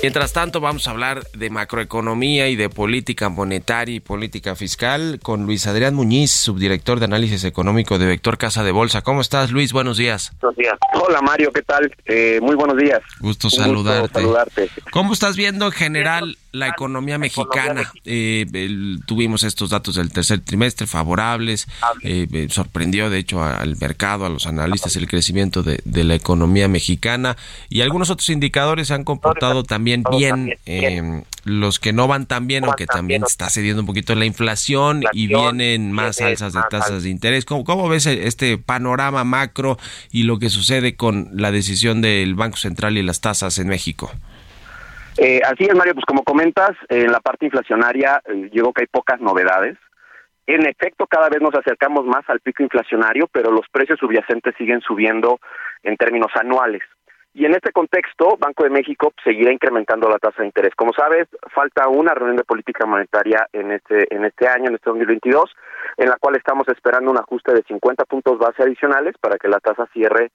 [0.00, 5.44] Mientras tanto, vamos a hablar de macroeconomía y de política monetaria y política fiscal con
[5.44, 9.02] Luis Adrián Muñiz, subdirector de análisis económico de Vector Casa de Bolsa.
[9.02, 9.72] ¿Cómo estás, Luis?
[9.72, 10.30] Buenos días.
[10.40, 10.74] Buenos días.
[10.94, 11.92] Hola, Mario, ¿qué tal?
[12.04, 13.00] Eh, muy buenos días.
[13.18, 14.20] Gusto saludarte.
[14.20, 14.70] saludarte.
[14.92, 17.92] ¿Cómo estás viendo en general la economía mexicana.
[18.04, 18.46] Eh,
[19.06, 21.66] tuvimos estos datos del tercer trimestre favorables.
[22.02, 27.36] Eh, sorprendió, de hecho, al mercado, a los analistas, el crecimiento de, la economía mexicana.
[27.68, 30.54] Y algunos otros indicadores se han comportado también bien.
[30.66, 35.04] Eh, los que no van tan bien, aunque también está cediendo un poquito la inflación
[35.12, 37.44] y vienen más alzas de tasas de interés.
[37.44, 39.78] ¿Cómo, ¿Cómo ves este panorama macro
[40.12, 44.12] y lo que sucede con la decisión del Banco Central y las tasas en México?
[45.20, 48.86] Eh, así es, Mario, pues como comentas, en la parte inflacionaria eh, yo que hay
[48.86, 49.76] pocas novedades.
[50.46, 54.80] En efecto, cada vez nos acercamos más al pico inflacionario, pero los precios subyacentes siguen
[54.80, 55.40] subiendo
[55.82, 56.82] en términos anuales.
[57.34, 60.74] Y en este contexto, Banco de México seguirá incrementando la tasa de interés.
[60.76, 64.88] Como sabes, falta una reunión de política monetaria en este en este año, en este
[64.88, 65.50] 2022,
[65.98, 69.60] en la cual estamos esperando un ajuste de 50 puntos base adicionales para que la
[69.60, 70.30] tasa cierre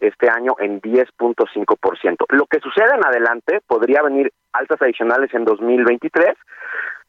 [0.00, 2.16] este año en 10.5%.
[2.30, 6.34] Lo que sucede en adelante podría venir altas adicionales en 2023,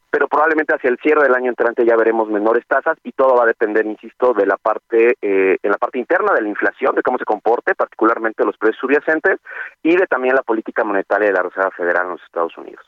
[0.09, 3.43] pero probablemente hacia el cierre del año entrante ya veremos menores tasas y todo va
[3.43, 7.03] a depender, insisto, de la parte eh, en la parte interna de la inflación, de
[7.03, 9.39] cómo se comporte, particularmente los precios subyacentes
[9.83, 12.85] y de también la política monetaria de la Reserva Federal en los Estados Unidos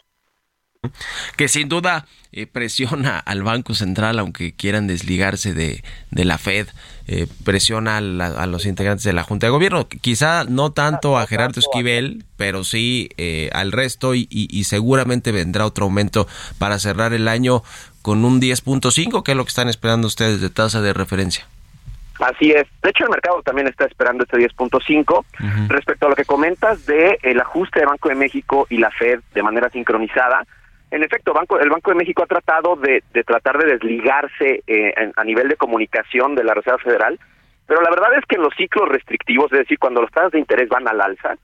[1.35, 6.67] que sin duda eh, presiona al Banco Central, aunque quieran desligarse de, de la Fed,
[7.07, 8.01] eh, presiona a,
[8.47, 9.87] los integrantes de la Junta de Gobierno.
[9.87, 15.65] Quizá no tanto a Gerardo Esquivel, pero sí eh, al resto y, y, seguramente vendrá
[15.65, 16.27] otro aumento
[16.59, 17.63] para cerrar el año
[18.01, 21.47] con un 10.5, que es lo que están esperando ustedes de tasa de referencia.
[22.19, 22.67] Así es.
[22.83, 25.25] De hecho, el mercado también está esperando este 10.5.
[25.69, 29.21] Respecto a lo que comentas de el ajuste de Banco de México y la Fed
[29.33, 30.45] de manera sincronizada,
[30.91, 35.23] en efecto, Banco, el Banco de México ha tratado de, tratar de desligarse eh, a
[35.23, 37.19] nivel de comunicación de la Reserva Federal,
[37.67, 40.39] pero la verdad es que en los ciclos restrictivos, es decir, cuando los tasas de
[40.39, 41.35] interés van al alza,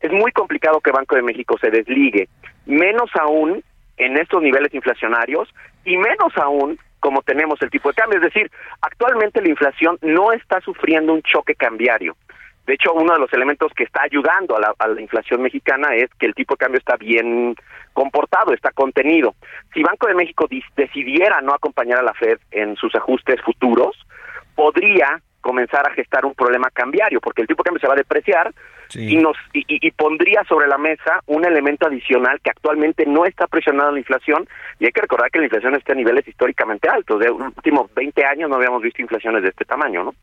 [0.00, 2.28] es muy complicado que Banco de México se desligue,
[2.66, 3.62] menos aún
[3.96, 5.48] en estos niveles inflacionarios
[5.84, 8.18] y menos aún como tenemos el tipo de cambio.
[8.18, 8.50] Es decir,
[8.82, 12.16] actualmente la inflación no está sufriendo un choque cambiario.
[12.66, 16.26] De hecho, uno de los elementos que está ayudando a la, inflación mexicana es que
[16.26, 17.54] el tipo de cambio está bien
[17.92, 19.34] comportado, está contenido.
[19.74, 20.46] Si Banco de México
[20.76, 23.96] decidiera no acompañar a la Fed en sus ajustes futuros,
[24.54, 27.96] podría comenzar a gestar un problema cambiario, porque el tipo de cambio se va a
[27.96, 28.52] depreciar
[28.94, 33.92] y nos y, pondría sobre la mesa un elemento adicional que actualmente no está presionando
[33.92, 34.48] la inflación
[34.78, 37.20] y hay que recordar que la inflación está a niveles históricamente altos.
[37.20, 40.14] De los últimos 20 años no habíamos visto inflaciones de este tamaño, ¿no?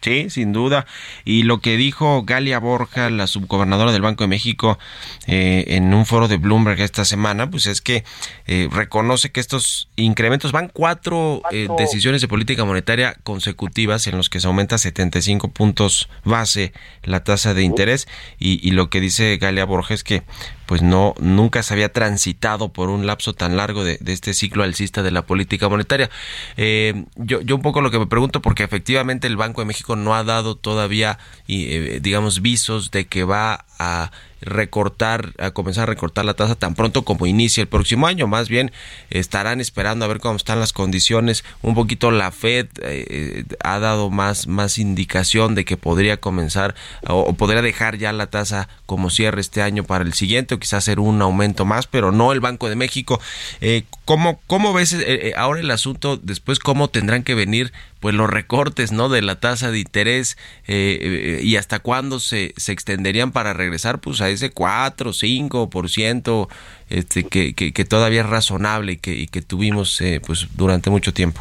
[0.00, 0.86] Sí, sin duda.
[1.24, 4.78] Y lo que dijo Galia Borja, la subgobernadora del Banco de México,
[5.26, 8.04] eh, en un foro de Bloomberg esta semana, pues es que
[8.46, 14.30] eh, reconoce que estos incrementos van cuatro eh, decisiones de política monetaria consecutivas en los
[14.30, 16.72] que se aumenta 75 puntos base
[17.02, 18.08] la tasa de interés.
[18.38, 20.22] Y, y lo que dice Galia Borja es que
[20.70, 25.02] pues no nunca se había transitado por un lapso tan largo de, este ciclo alcista
[25.02, 26.10] de la política monetaria.
[26.56, 29.96] Eh, yo, yo un poco lo que me pregunto, porque efectivamente el Banco de México
[29.96, 31.18] no ha dado todavía,
[31.48, 34.10] eh, digamos, visos de que va a
[34.42, 38.26] recortar, a comenzar a recortar la tasa tan pronto como inicie el próximo año.
[38.26, 38.72] Más bien
[39.08, 41.44] estarán esperando a ver cómo están las condiciones.
[41.62, 46.74] Un poquito la Fed eh, ha dado más, más indicación de que podría comenzar
[47.06, 50.84] o, podría dejar ya la tasa como cierre este año para el siguiente o quizás
[50.84, 53.20] hacer un aumento más, pero no el Banco de México.
[53.60, 56.58] Eh, ¿cómo, ¿Cómo ves eh, eh, ahora el asunto después?
[56.58, 60.36] ¿Cómo tendrán que venir pues los recortes no de la tasa de interés
[60.66, 66.48] y hasta cuándo se, se extenderían para regresar pues a ese 4 5%
[66.88, 71.12] este que, que, que todavía es razonable y que, y que tuvimos pues durante mucho
[71.12, 71.40] tiempo.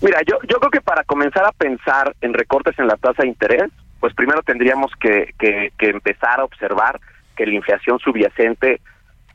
[0.00, 3.28] Mira yo yo creo que para comenzar a pensar en recortes en la tasa de
[3.28, 7.00] interés pues primero tendríamos que, que empezar a observar
[7.36, 8.80] que la inflación subyacente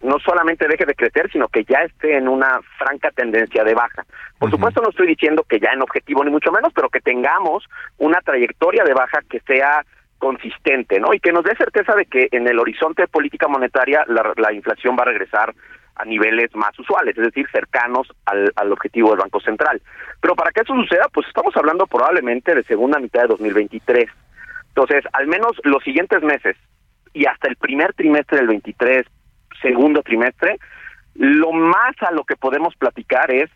[0.03, 4.05] no solamente deje de crecer, sino que ya esté en una franca tendencia de baja.
[4.37, 7.63] Por supuesto, no estoy diciendo que ya en objetivo ni mucho menos, pero que tengamos
[7.97, 9.85] una trayectoria de baja que sea
[10.19, 11.13] consistente, ¿no?
[11.13, 14.95] Y que nos dé certeza de que en el horizonte de política monetaria la, inflación
[14.97, 15.53] va a regresar
[15.95, 19.81] a niveles más usuales, es decir, cercanos al, al, objetivo del Banco Central.
[20.21, 24.09] Pero para que eso suceda, pues estamos hablando probablemente de segunda mitad de 2023.
[24.69, 26.57] Entonces, al menos los siguientes meses,
[27.13, 29.05] y hasta el primer trimestre del 23,
[29.64, 30.59] segundo trimestre,
[31.16, 33.49] lo más a lo que podemos platicar es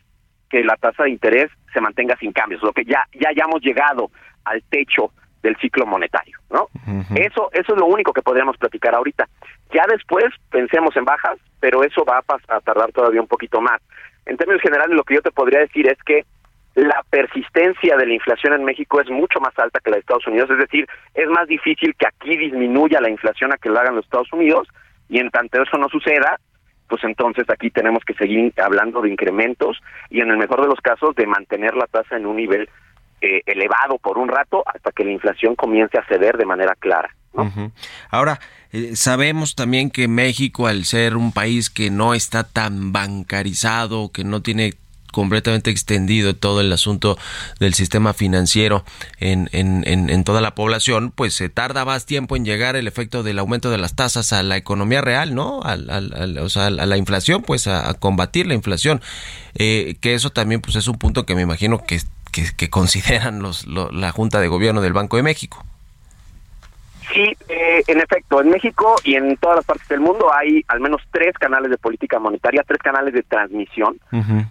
[0.50, 4.10] que la tasa de interés se mantenga sin cambios, lo que ya ya hayamos llegado
[4.46, 5.12] al techo
[5.44, 6.68] del ciclo monetario, ¿no?
[7.16, 9.28] Eso eso es lo único que podríamos platicar ahorita.
[9.74, 13.82] Ya después pensemos en bajas, pero eso va a, a tardar todavía un poquito más.
[14.26, 16.26] En términos generales, lo que yo te podría decir es que
[16.76, 20.28] la persistencia de la inflación en México es mucho más alta que la de Estados
[20.28, 23.96] Unidos, es decir, es más difícil que aquí disminuya la inflación a que lo hagan
[23.96, 24.68] los Estados Unidos
[25.10, 26.40] y en tanto eso no suceda,
[26.88, 29.78] pues entonces aquí tenemos que seguir hablando de incrementos
[30.10, 32.70] y en el mejor de los casos de mantener la tasa en un nivel
[33.22, 37.10] eh, elevado por un rato hasta que la inflación comience a ceder de manera clara.
[38.10, 38.40] Ahora,
[38.72, 44.24] eh, sabemos también que México, al ser un país que no está tan bancarizado, que
[44.24, 44.74] no tiene
[45.12, 47.18] completamente extendido todo el asunto
[47.60, 48.84] del sistema financiero
[49.20, 53.24] en, en, en, toda la población, pues se tarda más tiempo en llegar el efecto
[53.24, 55.62] del aumento de las tasas a la economía real, ¿no?
[55.64, 59.02] Al, o sea, a la inflación, pues a, combatir la inflación.
[59.56, 62.00] Eh, que eso también pues es un punto que me imagino que,
[62.32, 65.66] que, consideran los, la Junta de Gobierno del Banco de México.
[67.18, 70.80] Sí, eh, en efecto, en México y en todas las partes del mundo hay al
[70.80, 74.00] menos tres canales de política monetaria, tres canales de transmisión.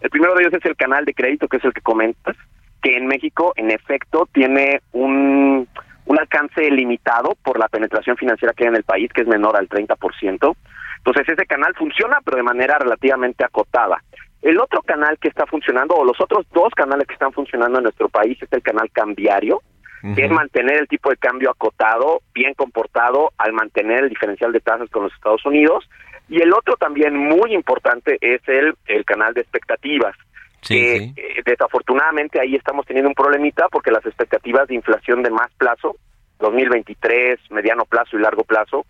[0.00, 2.34] El primero de ellos es el canal de crédito, que es el que comentas,
[2.82, 5.68] que en México, en efecto, tiene un,
[6.06, 9.56] un alcance limitado por la penetración financiera que hay en el país, que es menor
[9.56, 10.56] al 30%.
[10.96, 14.02] Entonces ese canal funciona, pero de manera relativamente acotada.
[14.42, 17.84] El otro canal que está funcionando, o los otros dos canales que están funcionando en
[17.84, 19.62] nuestro país, es el canal cambiario,
[20.02, 24.60] que es mantener el tipo de cambio acotado, bien comportado, al mantener el diferencial de
[24.60, 25.88] tasas con los Estados Unidos.
[26.28, 30.14] Y el otro también muy importante es el, el canal de expectativas.
[30.60, 35.52] que eh, desafortunadamente ahí estamos teniendo un problemita porque las expectativas de inflación de más
[35.56, 35.96] plazo,
[36.40, 38.84] 2023, mediano plazo y largo plazo,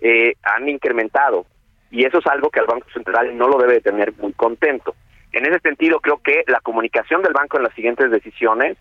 [0.00, 1.46] eh, han incrementado.
[1.90, 4.94] Y eso es algo que al Banco Central no lo debe tener muy contento.
[5.32, 8.76] En ese sentido, creo que la comunicación del banco en las siguientes decisiones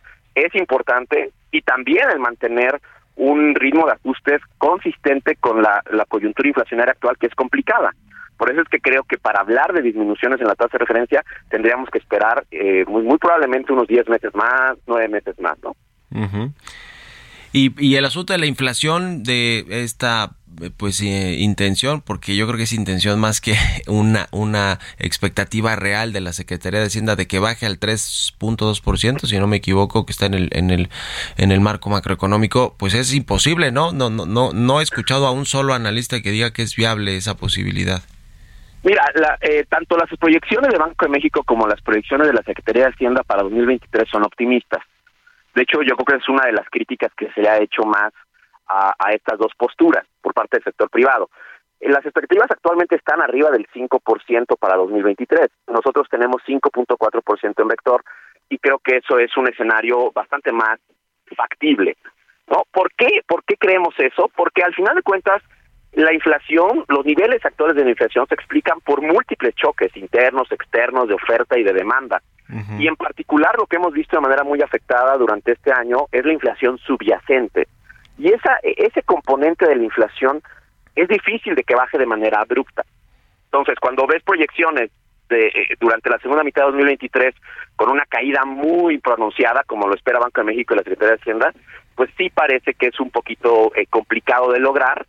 [0.45, 2.79] es importante y también el mantener
[3.15, 7.93] un ritmo de ajustes consistente con la, coyuntura inflacionaria actual que es complicada.
[8.37, 11.25] Por eso es que creo que para hablar de disminuciones en la tasa de referencia
[11.49, 15.75] tendríamos que esperar eh, muy, probablemente unos 10 meses más, 9 meses más, ¿no?
[17.51, 20.38] y el asunto de la inflación de esta
[20.77, 23.55] pues eh, intención, porque yo creo que es intención más que
[23.87, 29.39] una, una expectativa real de la Secretaría de Hacienda de que baje al 3.2%, si
[29.39, 30.89] no me equivoco, que está en el, en el,
[31.37, 33.91] en el marco macroeconómico, pues es imposible, ¿no?
[33.91, 37.15] No, no, no, no he escuchado a un solo analista que diga que es viable
[37.17, 38.01] esa posibilidad.
[38.83, 39.03] Mira,
[39.41, 42.91] eh, tanto las proyecciones de Banco de México como las proyecciones de la Secretaría de
[42.91, 44.81] Hacienda para 2023 son optimistas.
[45.53, 47.83] De hecho, yo creo que es una de las críticas que se le ha hecho
[47.83, 48.13] más
[48.69, 51.29] a, estas dos posturas por parte del sector privado.
[51.79, 55.49] Eh, las expectativas actualmente están arriba del 5% para 2023.
[55.67, 58.03] Nosotros tenemos 5.4% en vector
[58.49, 60.79] y creo que eso es un escenario bastante más
[61.35, 61.97] factible.
[62.47, 62.63] ¿no?
[62.71, 63.21] ¿Por qué?
[63.27, 64.29] ¿Por qué creemos eso?
[64.35, 65.41] Porque al final de cuentas
[65.93, 71.07] la inflación, los niveles actuales de la inflación se explican por múltiples choques internos, externos,
[71.07, 72.21] de oferta y de demanda.
[72.79, 76.25] Y en particular lo que hemos visto de manera muy afectada durante este año es
[76.25, 77.67] la inflación subyacente.
[78.19, 80.41] Y esa, ese componente de la inflación
[80.95, 82.83] es difícil de que baje de manera abrupta.
[83.45, 84.91] Entonces, cuando ves proyecciones
[85.29, 87.33] de, eh, durante la segunda mitad de 2023
[87.77, 91.21] con una caída muy pronunciada, como lo espera Banco de México y la Secretaría de
[91.21, 91.53] Hacienda,
[91.95, 95.05] pues sí parece que es un poquito eh, complicado de lograr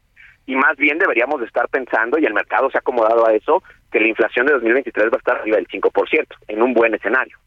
[0.46, 3.62] y más bien deberíamos de estar pensando, y el mercado se ha acomodado a eso,
[3.90, 7.38] que la inflación de 2023 va a estar arriba del 5%, en un buen escenario.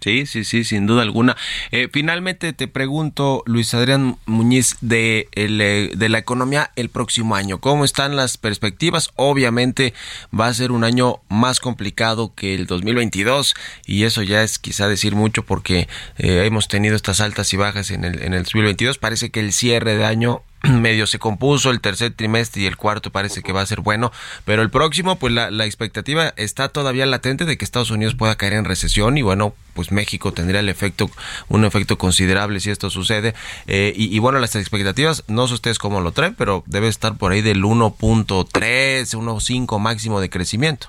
[0.00, 1.36] Sí, sí, sí, sin duda alguna.
[1.70, 7.60] Eh, finalmente te pregunto, Luis Adrián Muñiz, de, eh, de la economía el próximo año.
[7.60, 9.10] ¿Cómo están las perspectivas?
[9.14, 9.94] Obviamente
[10.38, 13.54] va a ser un año más complicado que el 2022
[13.86, 15.88] y eso ya es quizá decir mucho porque
[16.18, 18.98] eh, hemos tenido estas altas y bajas en el, en el 2022.
[18.98, 20.42] Parece que el cierre de año
[20.80, 24.12] medio se compuso el tercer trimestre y el cuarto parece que va a ser bueno,
[24.44, 28.36] pero el próximo, pues la, la, expectativa está todavía latente de que Estados Unidos pueda
[28.36, 31.10] caer en recesión y bueno, pues México tendría el efecto,
[31.48, 33.34] un efecto considerable si esto sucede.
[33.66, 37.32] Eh, y, bueno, las expectativas, no sé ustedes cómo lo traen, pero debe estar por
[37.32, 38.48] ahí del 1.3,
[39.14, 40.88] 1.5 máximo de crecimiento.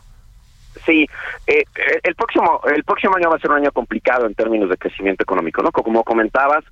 [0.86, 1.08] Sí,
[1.48, 1.64] eh,
[2.02, 5.24] el próximo el próximo año va a ser un año complicado en términos de crecimiento
[5.24, 5.72] económico, ¿no?
[5.72, 6.64] Como comentabas,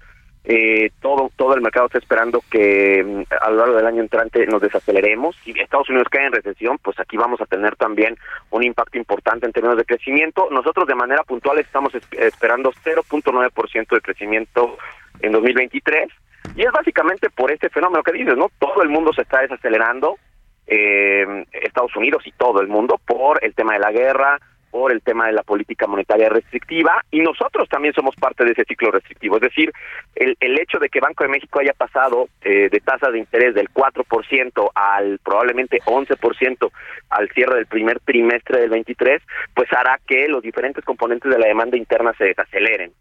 [0.44, 4.46] eh, todo todo el mercado está esperando que mm, a lo largo del año entrante
[4.48, 5.36] nos desaceleremos.
[5.44, 8.18] Si Estados Unidos cae en recesión, pues aquí vamos a tener también
[8.50, 10.48] un impacto importante en términos de crecimiento.
[10.50, 14.78] Nosotros de manera puntual estamos esperando 0.9% de crecimiento
[15.20, 16.10] en 2023
[16.56, 18.50] y es básicamente por este fenómeno que dices, ¿no?
[18.58, 20.18] Todo el mundo se está desacelerando,
[20.66, 24.40] eh, Estados Unidos y todo el mundo por el tema de la guerra,
[24.72, 28.64] por el tema de la política monetaria restrictiva y nosotros también somos parte de ese
[28.64, 29.36] ciclo restrictivo.
[29.36, 29.72] Es decir,
[30.16, 33.54] el, el hecho de que Banco de México haya pasado eh, de tasas de interés
[33.54, 36.72] del 4% al probablemente 11%
[37.10, 39.22] al cierre del primer trimestre del 23,
[39.54, 42.94] pues hará que los diferentes componentes de la demanda interna se desaceleren.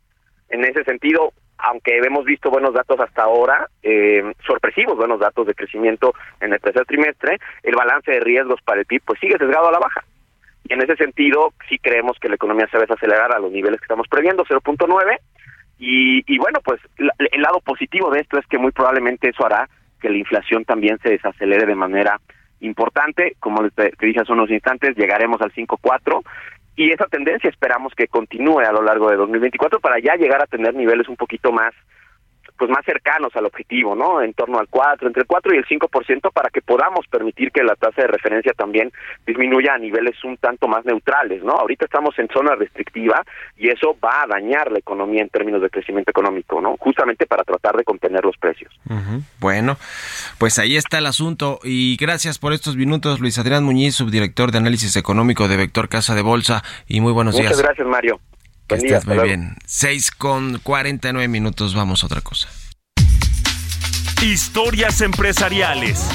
[0.48, 5.54] En ese sentido, aunque hemos visto buenos datos hasta ahora, eh, sorpresivos buenos datos de
[5.54, 9.68] crecimiento en el tercer trimestre, el balance de riesgos para el PIB pues sigue sesgado
[9.68, 10.04] a la baja.
[10.70, 13.80] En ese sentido, sí creemos que la economía se va a desacelerar a los niveles
[13.80, 15.18] que estamos previendo, 0.9.
[15.78, 19.68] Y, y bueno, pues el lado positivo de esto es que muy probablemente eso hará
[20.00, 22.20] que la inflación también se desacelere de manera
[22.60, 23.36] importante.
[23.40, 26.22] Como te, dije hace unos instantes, llegaremos al 5.4
[26.76, 30.46] y esa tendencia esperamos que continúe a lo largo de 2024 para ya llegar a
[30.46, 31.74] tener niveles un poquito más
[32.60, 34.20] pues más cercanos al objetivo, ¿no?
[34.20, 37.64] En torno al 4, entre el 4 y el 5% para que podamos permitir que
[37.64, 38.92] la tasa de referencia también
[39.26, 41.52] disminuya a niveles un tanto más neutrales, ¿no?
[41.52, 43.24] Ahorita estamos en zona restrictiva
[43.56, 46.76] y eso va a dañar la economía en términos de crecimiento económico, ¿no?
[46.78, 48.78] Justamente para tratar de contener los precios.
[49.38, 49.78] Bueno,
[50.36, 54.58] pues ahí está el asunto y gracias por estos minutos, Luis Adrián Muñiz, subdirector de
[54.58, 57.46] análisis económico de Vector Casa de Bolsa y muy buenos días.
[57.46, 58.20] Muchas gracias, Mario.
[58.70, 59.56] Que estés muy bien.
[59.66, 62.48] 6 con 49 minutos, vamos a otra cosa.
[64.22, 66.06] Historias empresariales.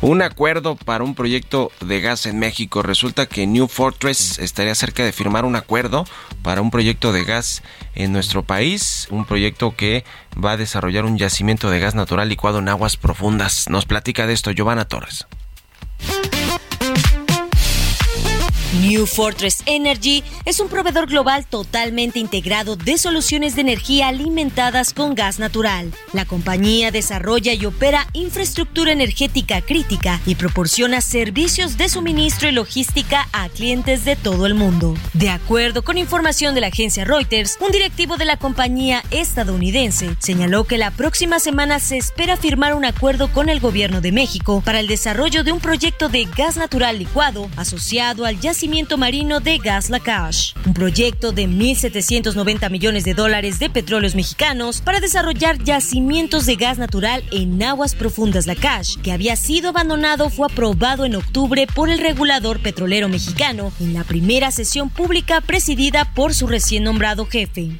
[0.00, 2.82] Un acuerdo para un proyecto de gas en México.
[2.82, 6.04] Resulta que New Fortress estaría cerca de firmar un acuerdo
[6.42, 7.64] para un proyecto de gas
[7.96, 9.08] en nuestro país.
[9.10, 10.04] Un proyecto que
[10.36, 13.68] va a desarrollar un yacimiento de gas natural licuado en aguas profundas.
[13.68, 15.26] Nos platica de esto Giovanna Torres.
[15.98, 16.35] Thank you.
[18.74, 25.14] New Fortress Energy es un proveedor global totalmente integrado de soluciones de energía alimentadas con
[25.14, 25.92] gas natural.
[26.12, 33.28] La compañía desarrolla y opera infraestructura energética crítica y proporciona servicios de suministro y logística
[33.32, 34.94] a clientes de todo el mundo.
[35.14, 40.64] De acuerdo con información de la agencia Reuters, un directivo de la compañía estadounidense señaló
[40.64, 44.80] que la próxima semana se espera firmar un acuerdo con el gobierno de México para
[44.80, 49.90] el desarrollo de un proyecto de gas natural licuado asociado al yacimiento marino de Gas
[49.90, 56.56] Lacache, un proyecto de 1.790 millones de dólares de petróleos mexicanos para desarrollar yacimientos de
[56.56, 61.90] gas natural en aguas profundas Lacache, que había sido abandonado, fue aprobado en octubre por
[61.90, 67.72] el regulador petrolero mexicano en la primera sesión pública presidida por su recién nombrado jefe.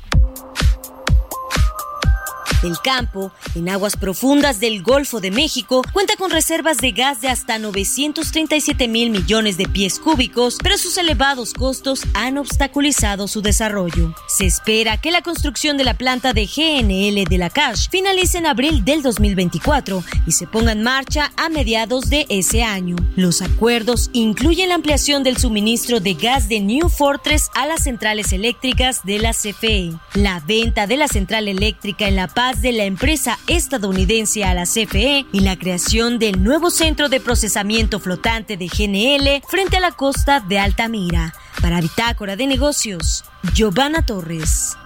[2.67, 7.29] El campo, en aguas profundas del Golfo de México, cuenta con reservas de gas de
[7.29, 14.15] hasta 937 mil millones de pies cúbicos, pero sus elevados costos han obstaculizado su desarrollo.
[14.27, 18.47] Se espera que la construcción de la planta de GNL de la Cash finalice en
[18.47, 22.97] abril del 2024 y se ponga en marcha a mediados de ese año.
[23.15, 28.33] Los acuerdos incluyen la ampliación del suministro de gas de New Fortress a las centrales
[28.33, 32.85] eléctricas de la CFE, la venta de la central eléctrica en La Paz de la
[32.85, 38.69] empresa estadounidense a la CFE y la creación del nuevo centro de procesamiento flotante de
[38.69, 41.35] GNL frente a la costa de Altamira.
[41.61, 44.77] Para Bitácora de Negocios, Giovanna Torres.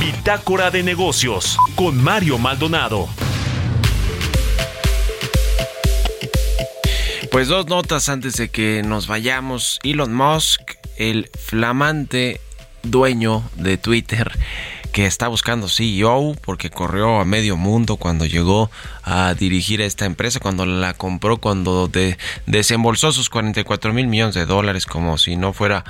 [0.00, 3.08] Bitácora de Negocios con Mario Maldonado.
[7.34, 9.80] Pues dos notas antes de que nos vayamos.
[9.82, 12.40] Elon Musk, el flamante
[12.82, 14.30] dueño de Twitter,
[14.92, 18.70] que está buscando CEO porque corrió a medio mundo cuando llegó
[19.02, 21.90] a dirigir esta empresa, cuando la compró, cuando
[22.46, 25.84] desembolsó sus 44 mil millones de dólares como si no fuera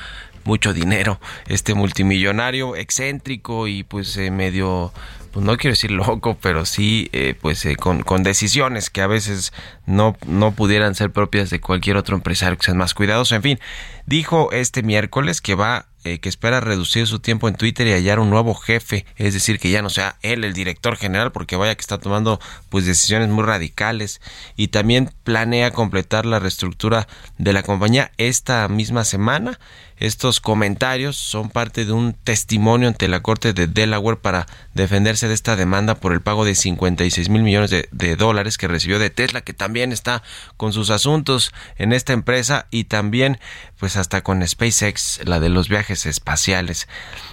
[0.45, 1.21] mucho dinero.
[1.47, 4.93] Este multimillonario excéntrico y pues eh, medio
[5.35, 9.09] pues no quiero decir loco, pero sí, eh, pues eh, con, con, decisiones que a
[9.09, 9.53] veces
[9.85, 13.33] no, no pudieran ser propias de cualquier otro empresario que sean más cuidadosos.
[13.33, 13.59] En fin,
[14.07, 18.19] dijo este miércoles que va eh, que espera reducir su tiempo en Twitter y hallar
[18.21, 21.75] un nuevo jefe, es decir, que ya no sea él el director general, porque vaya
[21.75, 24.21] que está tomando pues decisiones muy radicales
[24.57, 29.59] y también planea completar la reestructura de la compañía esta misma semana.
[29.97, 35.35] Estos comentarios son parte de un testimonio ante la Corte de Delaware para defenderse de
[35.35, 39.11] esta demanda por el pago de 56 mil millones de, de dólares que recibió de
[39.11, 40.25] Tesla, que también está
[40.57, 43.39] con sus asuntos en esta empresa y también
[43.79, 46.89] pues hasta con SpaceX, la de los viajes espaciales.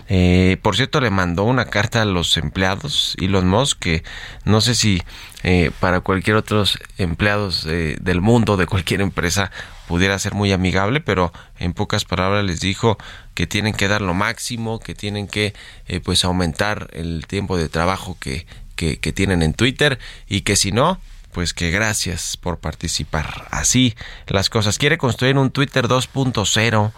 [0.08, 4.04] Eh, por cierto, le mandó una carta a los empleados Elon Musk que
[4.46, 5.02] no sé si
[5.44, 9.52] eh, para cualquier otros empleados eh, del mundo de cualquier empresa
[9.88, 12.98] pudiera ser muy amigable, pero en pocas palabras les dijo
[13.34, 15.54] que tienen que dar lo máximo, que tienen que
[16.04, 18.46] pues aumentar el tiempo de trabajo que,
[18.76, 21.00] que, que tienen en Twitter y que si no,
[21.32, 23.48] pues que gracias por participar.
[23.52, 23.96] Así
[24.28, 24.78] las cosas.
[24.78, 26.92] Quiere construir un Twitter 2.0,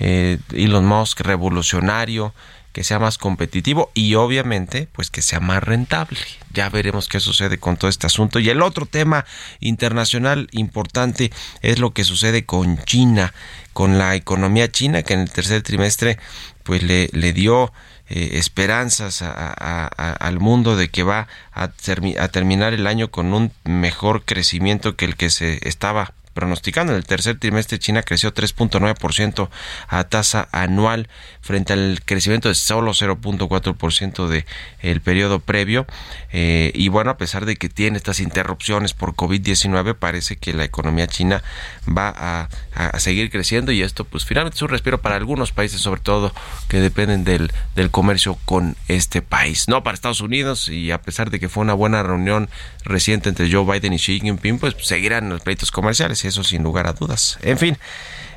[0.00, 2.32] eh, Elon Musk revolucionario,
[2.72, 6.18] que sea más competitivo y obviamente pues que sea más rentable.
[6.52, 8.38] Ya veremos qué sucede con todo este asunto.
[8.38, 9.24] Y el otro tema
[9.58, 13.34] internacional importante es lo que sucede con China,
[13.72, 16.18] con la economía china que en el tercer trimestre
[16.62, 17.72] pues le, le dio
[18.10, 24.24] eh, esperanzas al mundo de que va a, a terminar el año con un mejor
[24.24, 26.92] crecimiento que el que se estaba pronosticando.
[26.92, 29.48] En el tercer trimestre China creció 3.9%
[29.88, 31.08] a tasa anual
[31.40, 34.46] frente al crecimiento de solo 0.4% de
[34.78, 35.84] el periodo previo.
[36.30, 40.62] Eh, y bueno, a pesar de que tiene estas interrupciones por COVID-19, parece que la
[40.62, 41.42] economía china
[41.88, 45.80] va a, a, seguir creciendo y esto pues finalmente es un respiro para algunos países,
[45.80, 46.32] sobre todo
[46.68, 49.66] que dependen del, del comercio con este país.
[49.66, 52.48] No para Estados Unidos y a pesar de que fue una buena reunión
[52.84, 56.86] reciente entre Joe Biden y Xi Jinping, pues seguirán los pleitos comerciales eso sin lugar
[56.86, 57.38] a dudas.
[57.42, 57.76] En fin,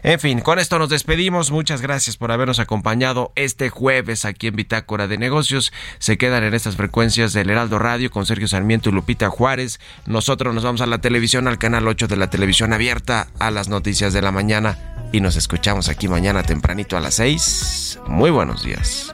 [0.04, 1.52] En fin, con esto nos despedimos.
[1.52, 5.72] Muchas gracias por habernos acompañado este jueves aquí en Bitácora de Negocios.
[6.00, 9.80] Se quedan en estas frecuencias del Heraldo Radio con Sergio Sarmiento y Lupita Juárez.
[10.08, 13.70] Nosotros nos vamos a la televisión, al canal 8 de la televisión abierta, a las
[13.70, 14.80] noticias de la mañana.
[15.12, 18.00] Y nos escuchamos aquí mañana tempranito a las 6.
[18.08, 19.14] Muy buenos días.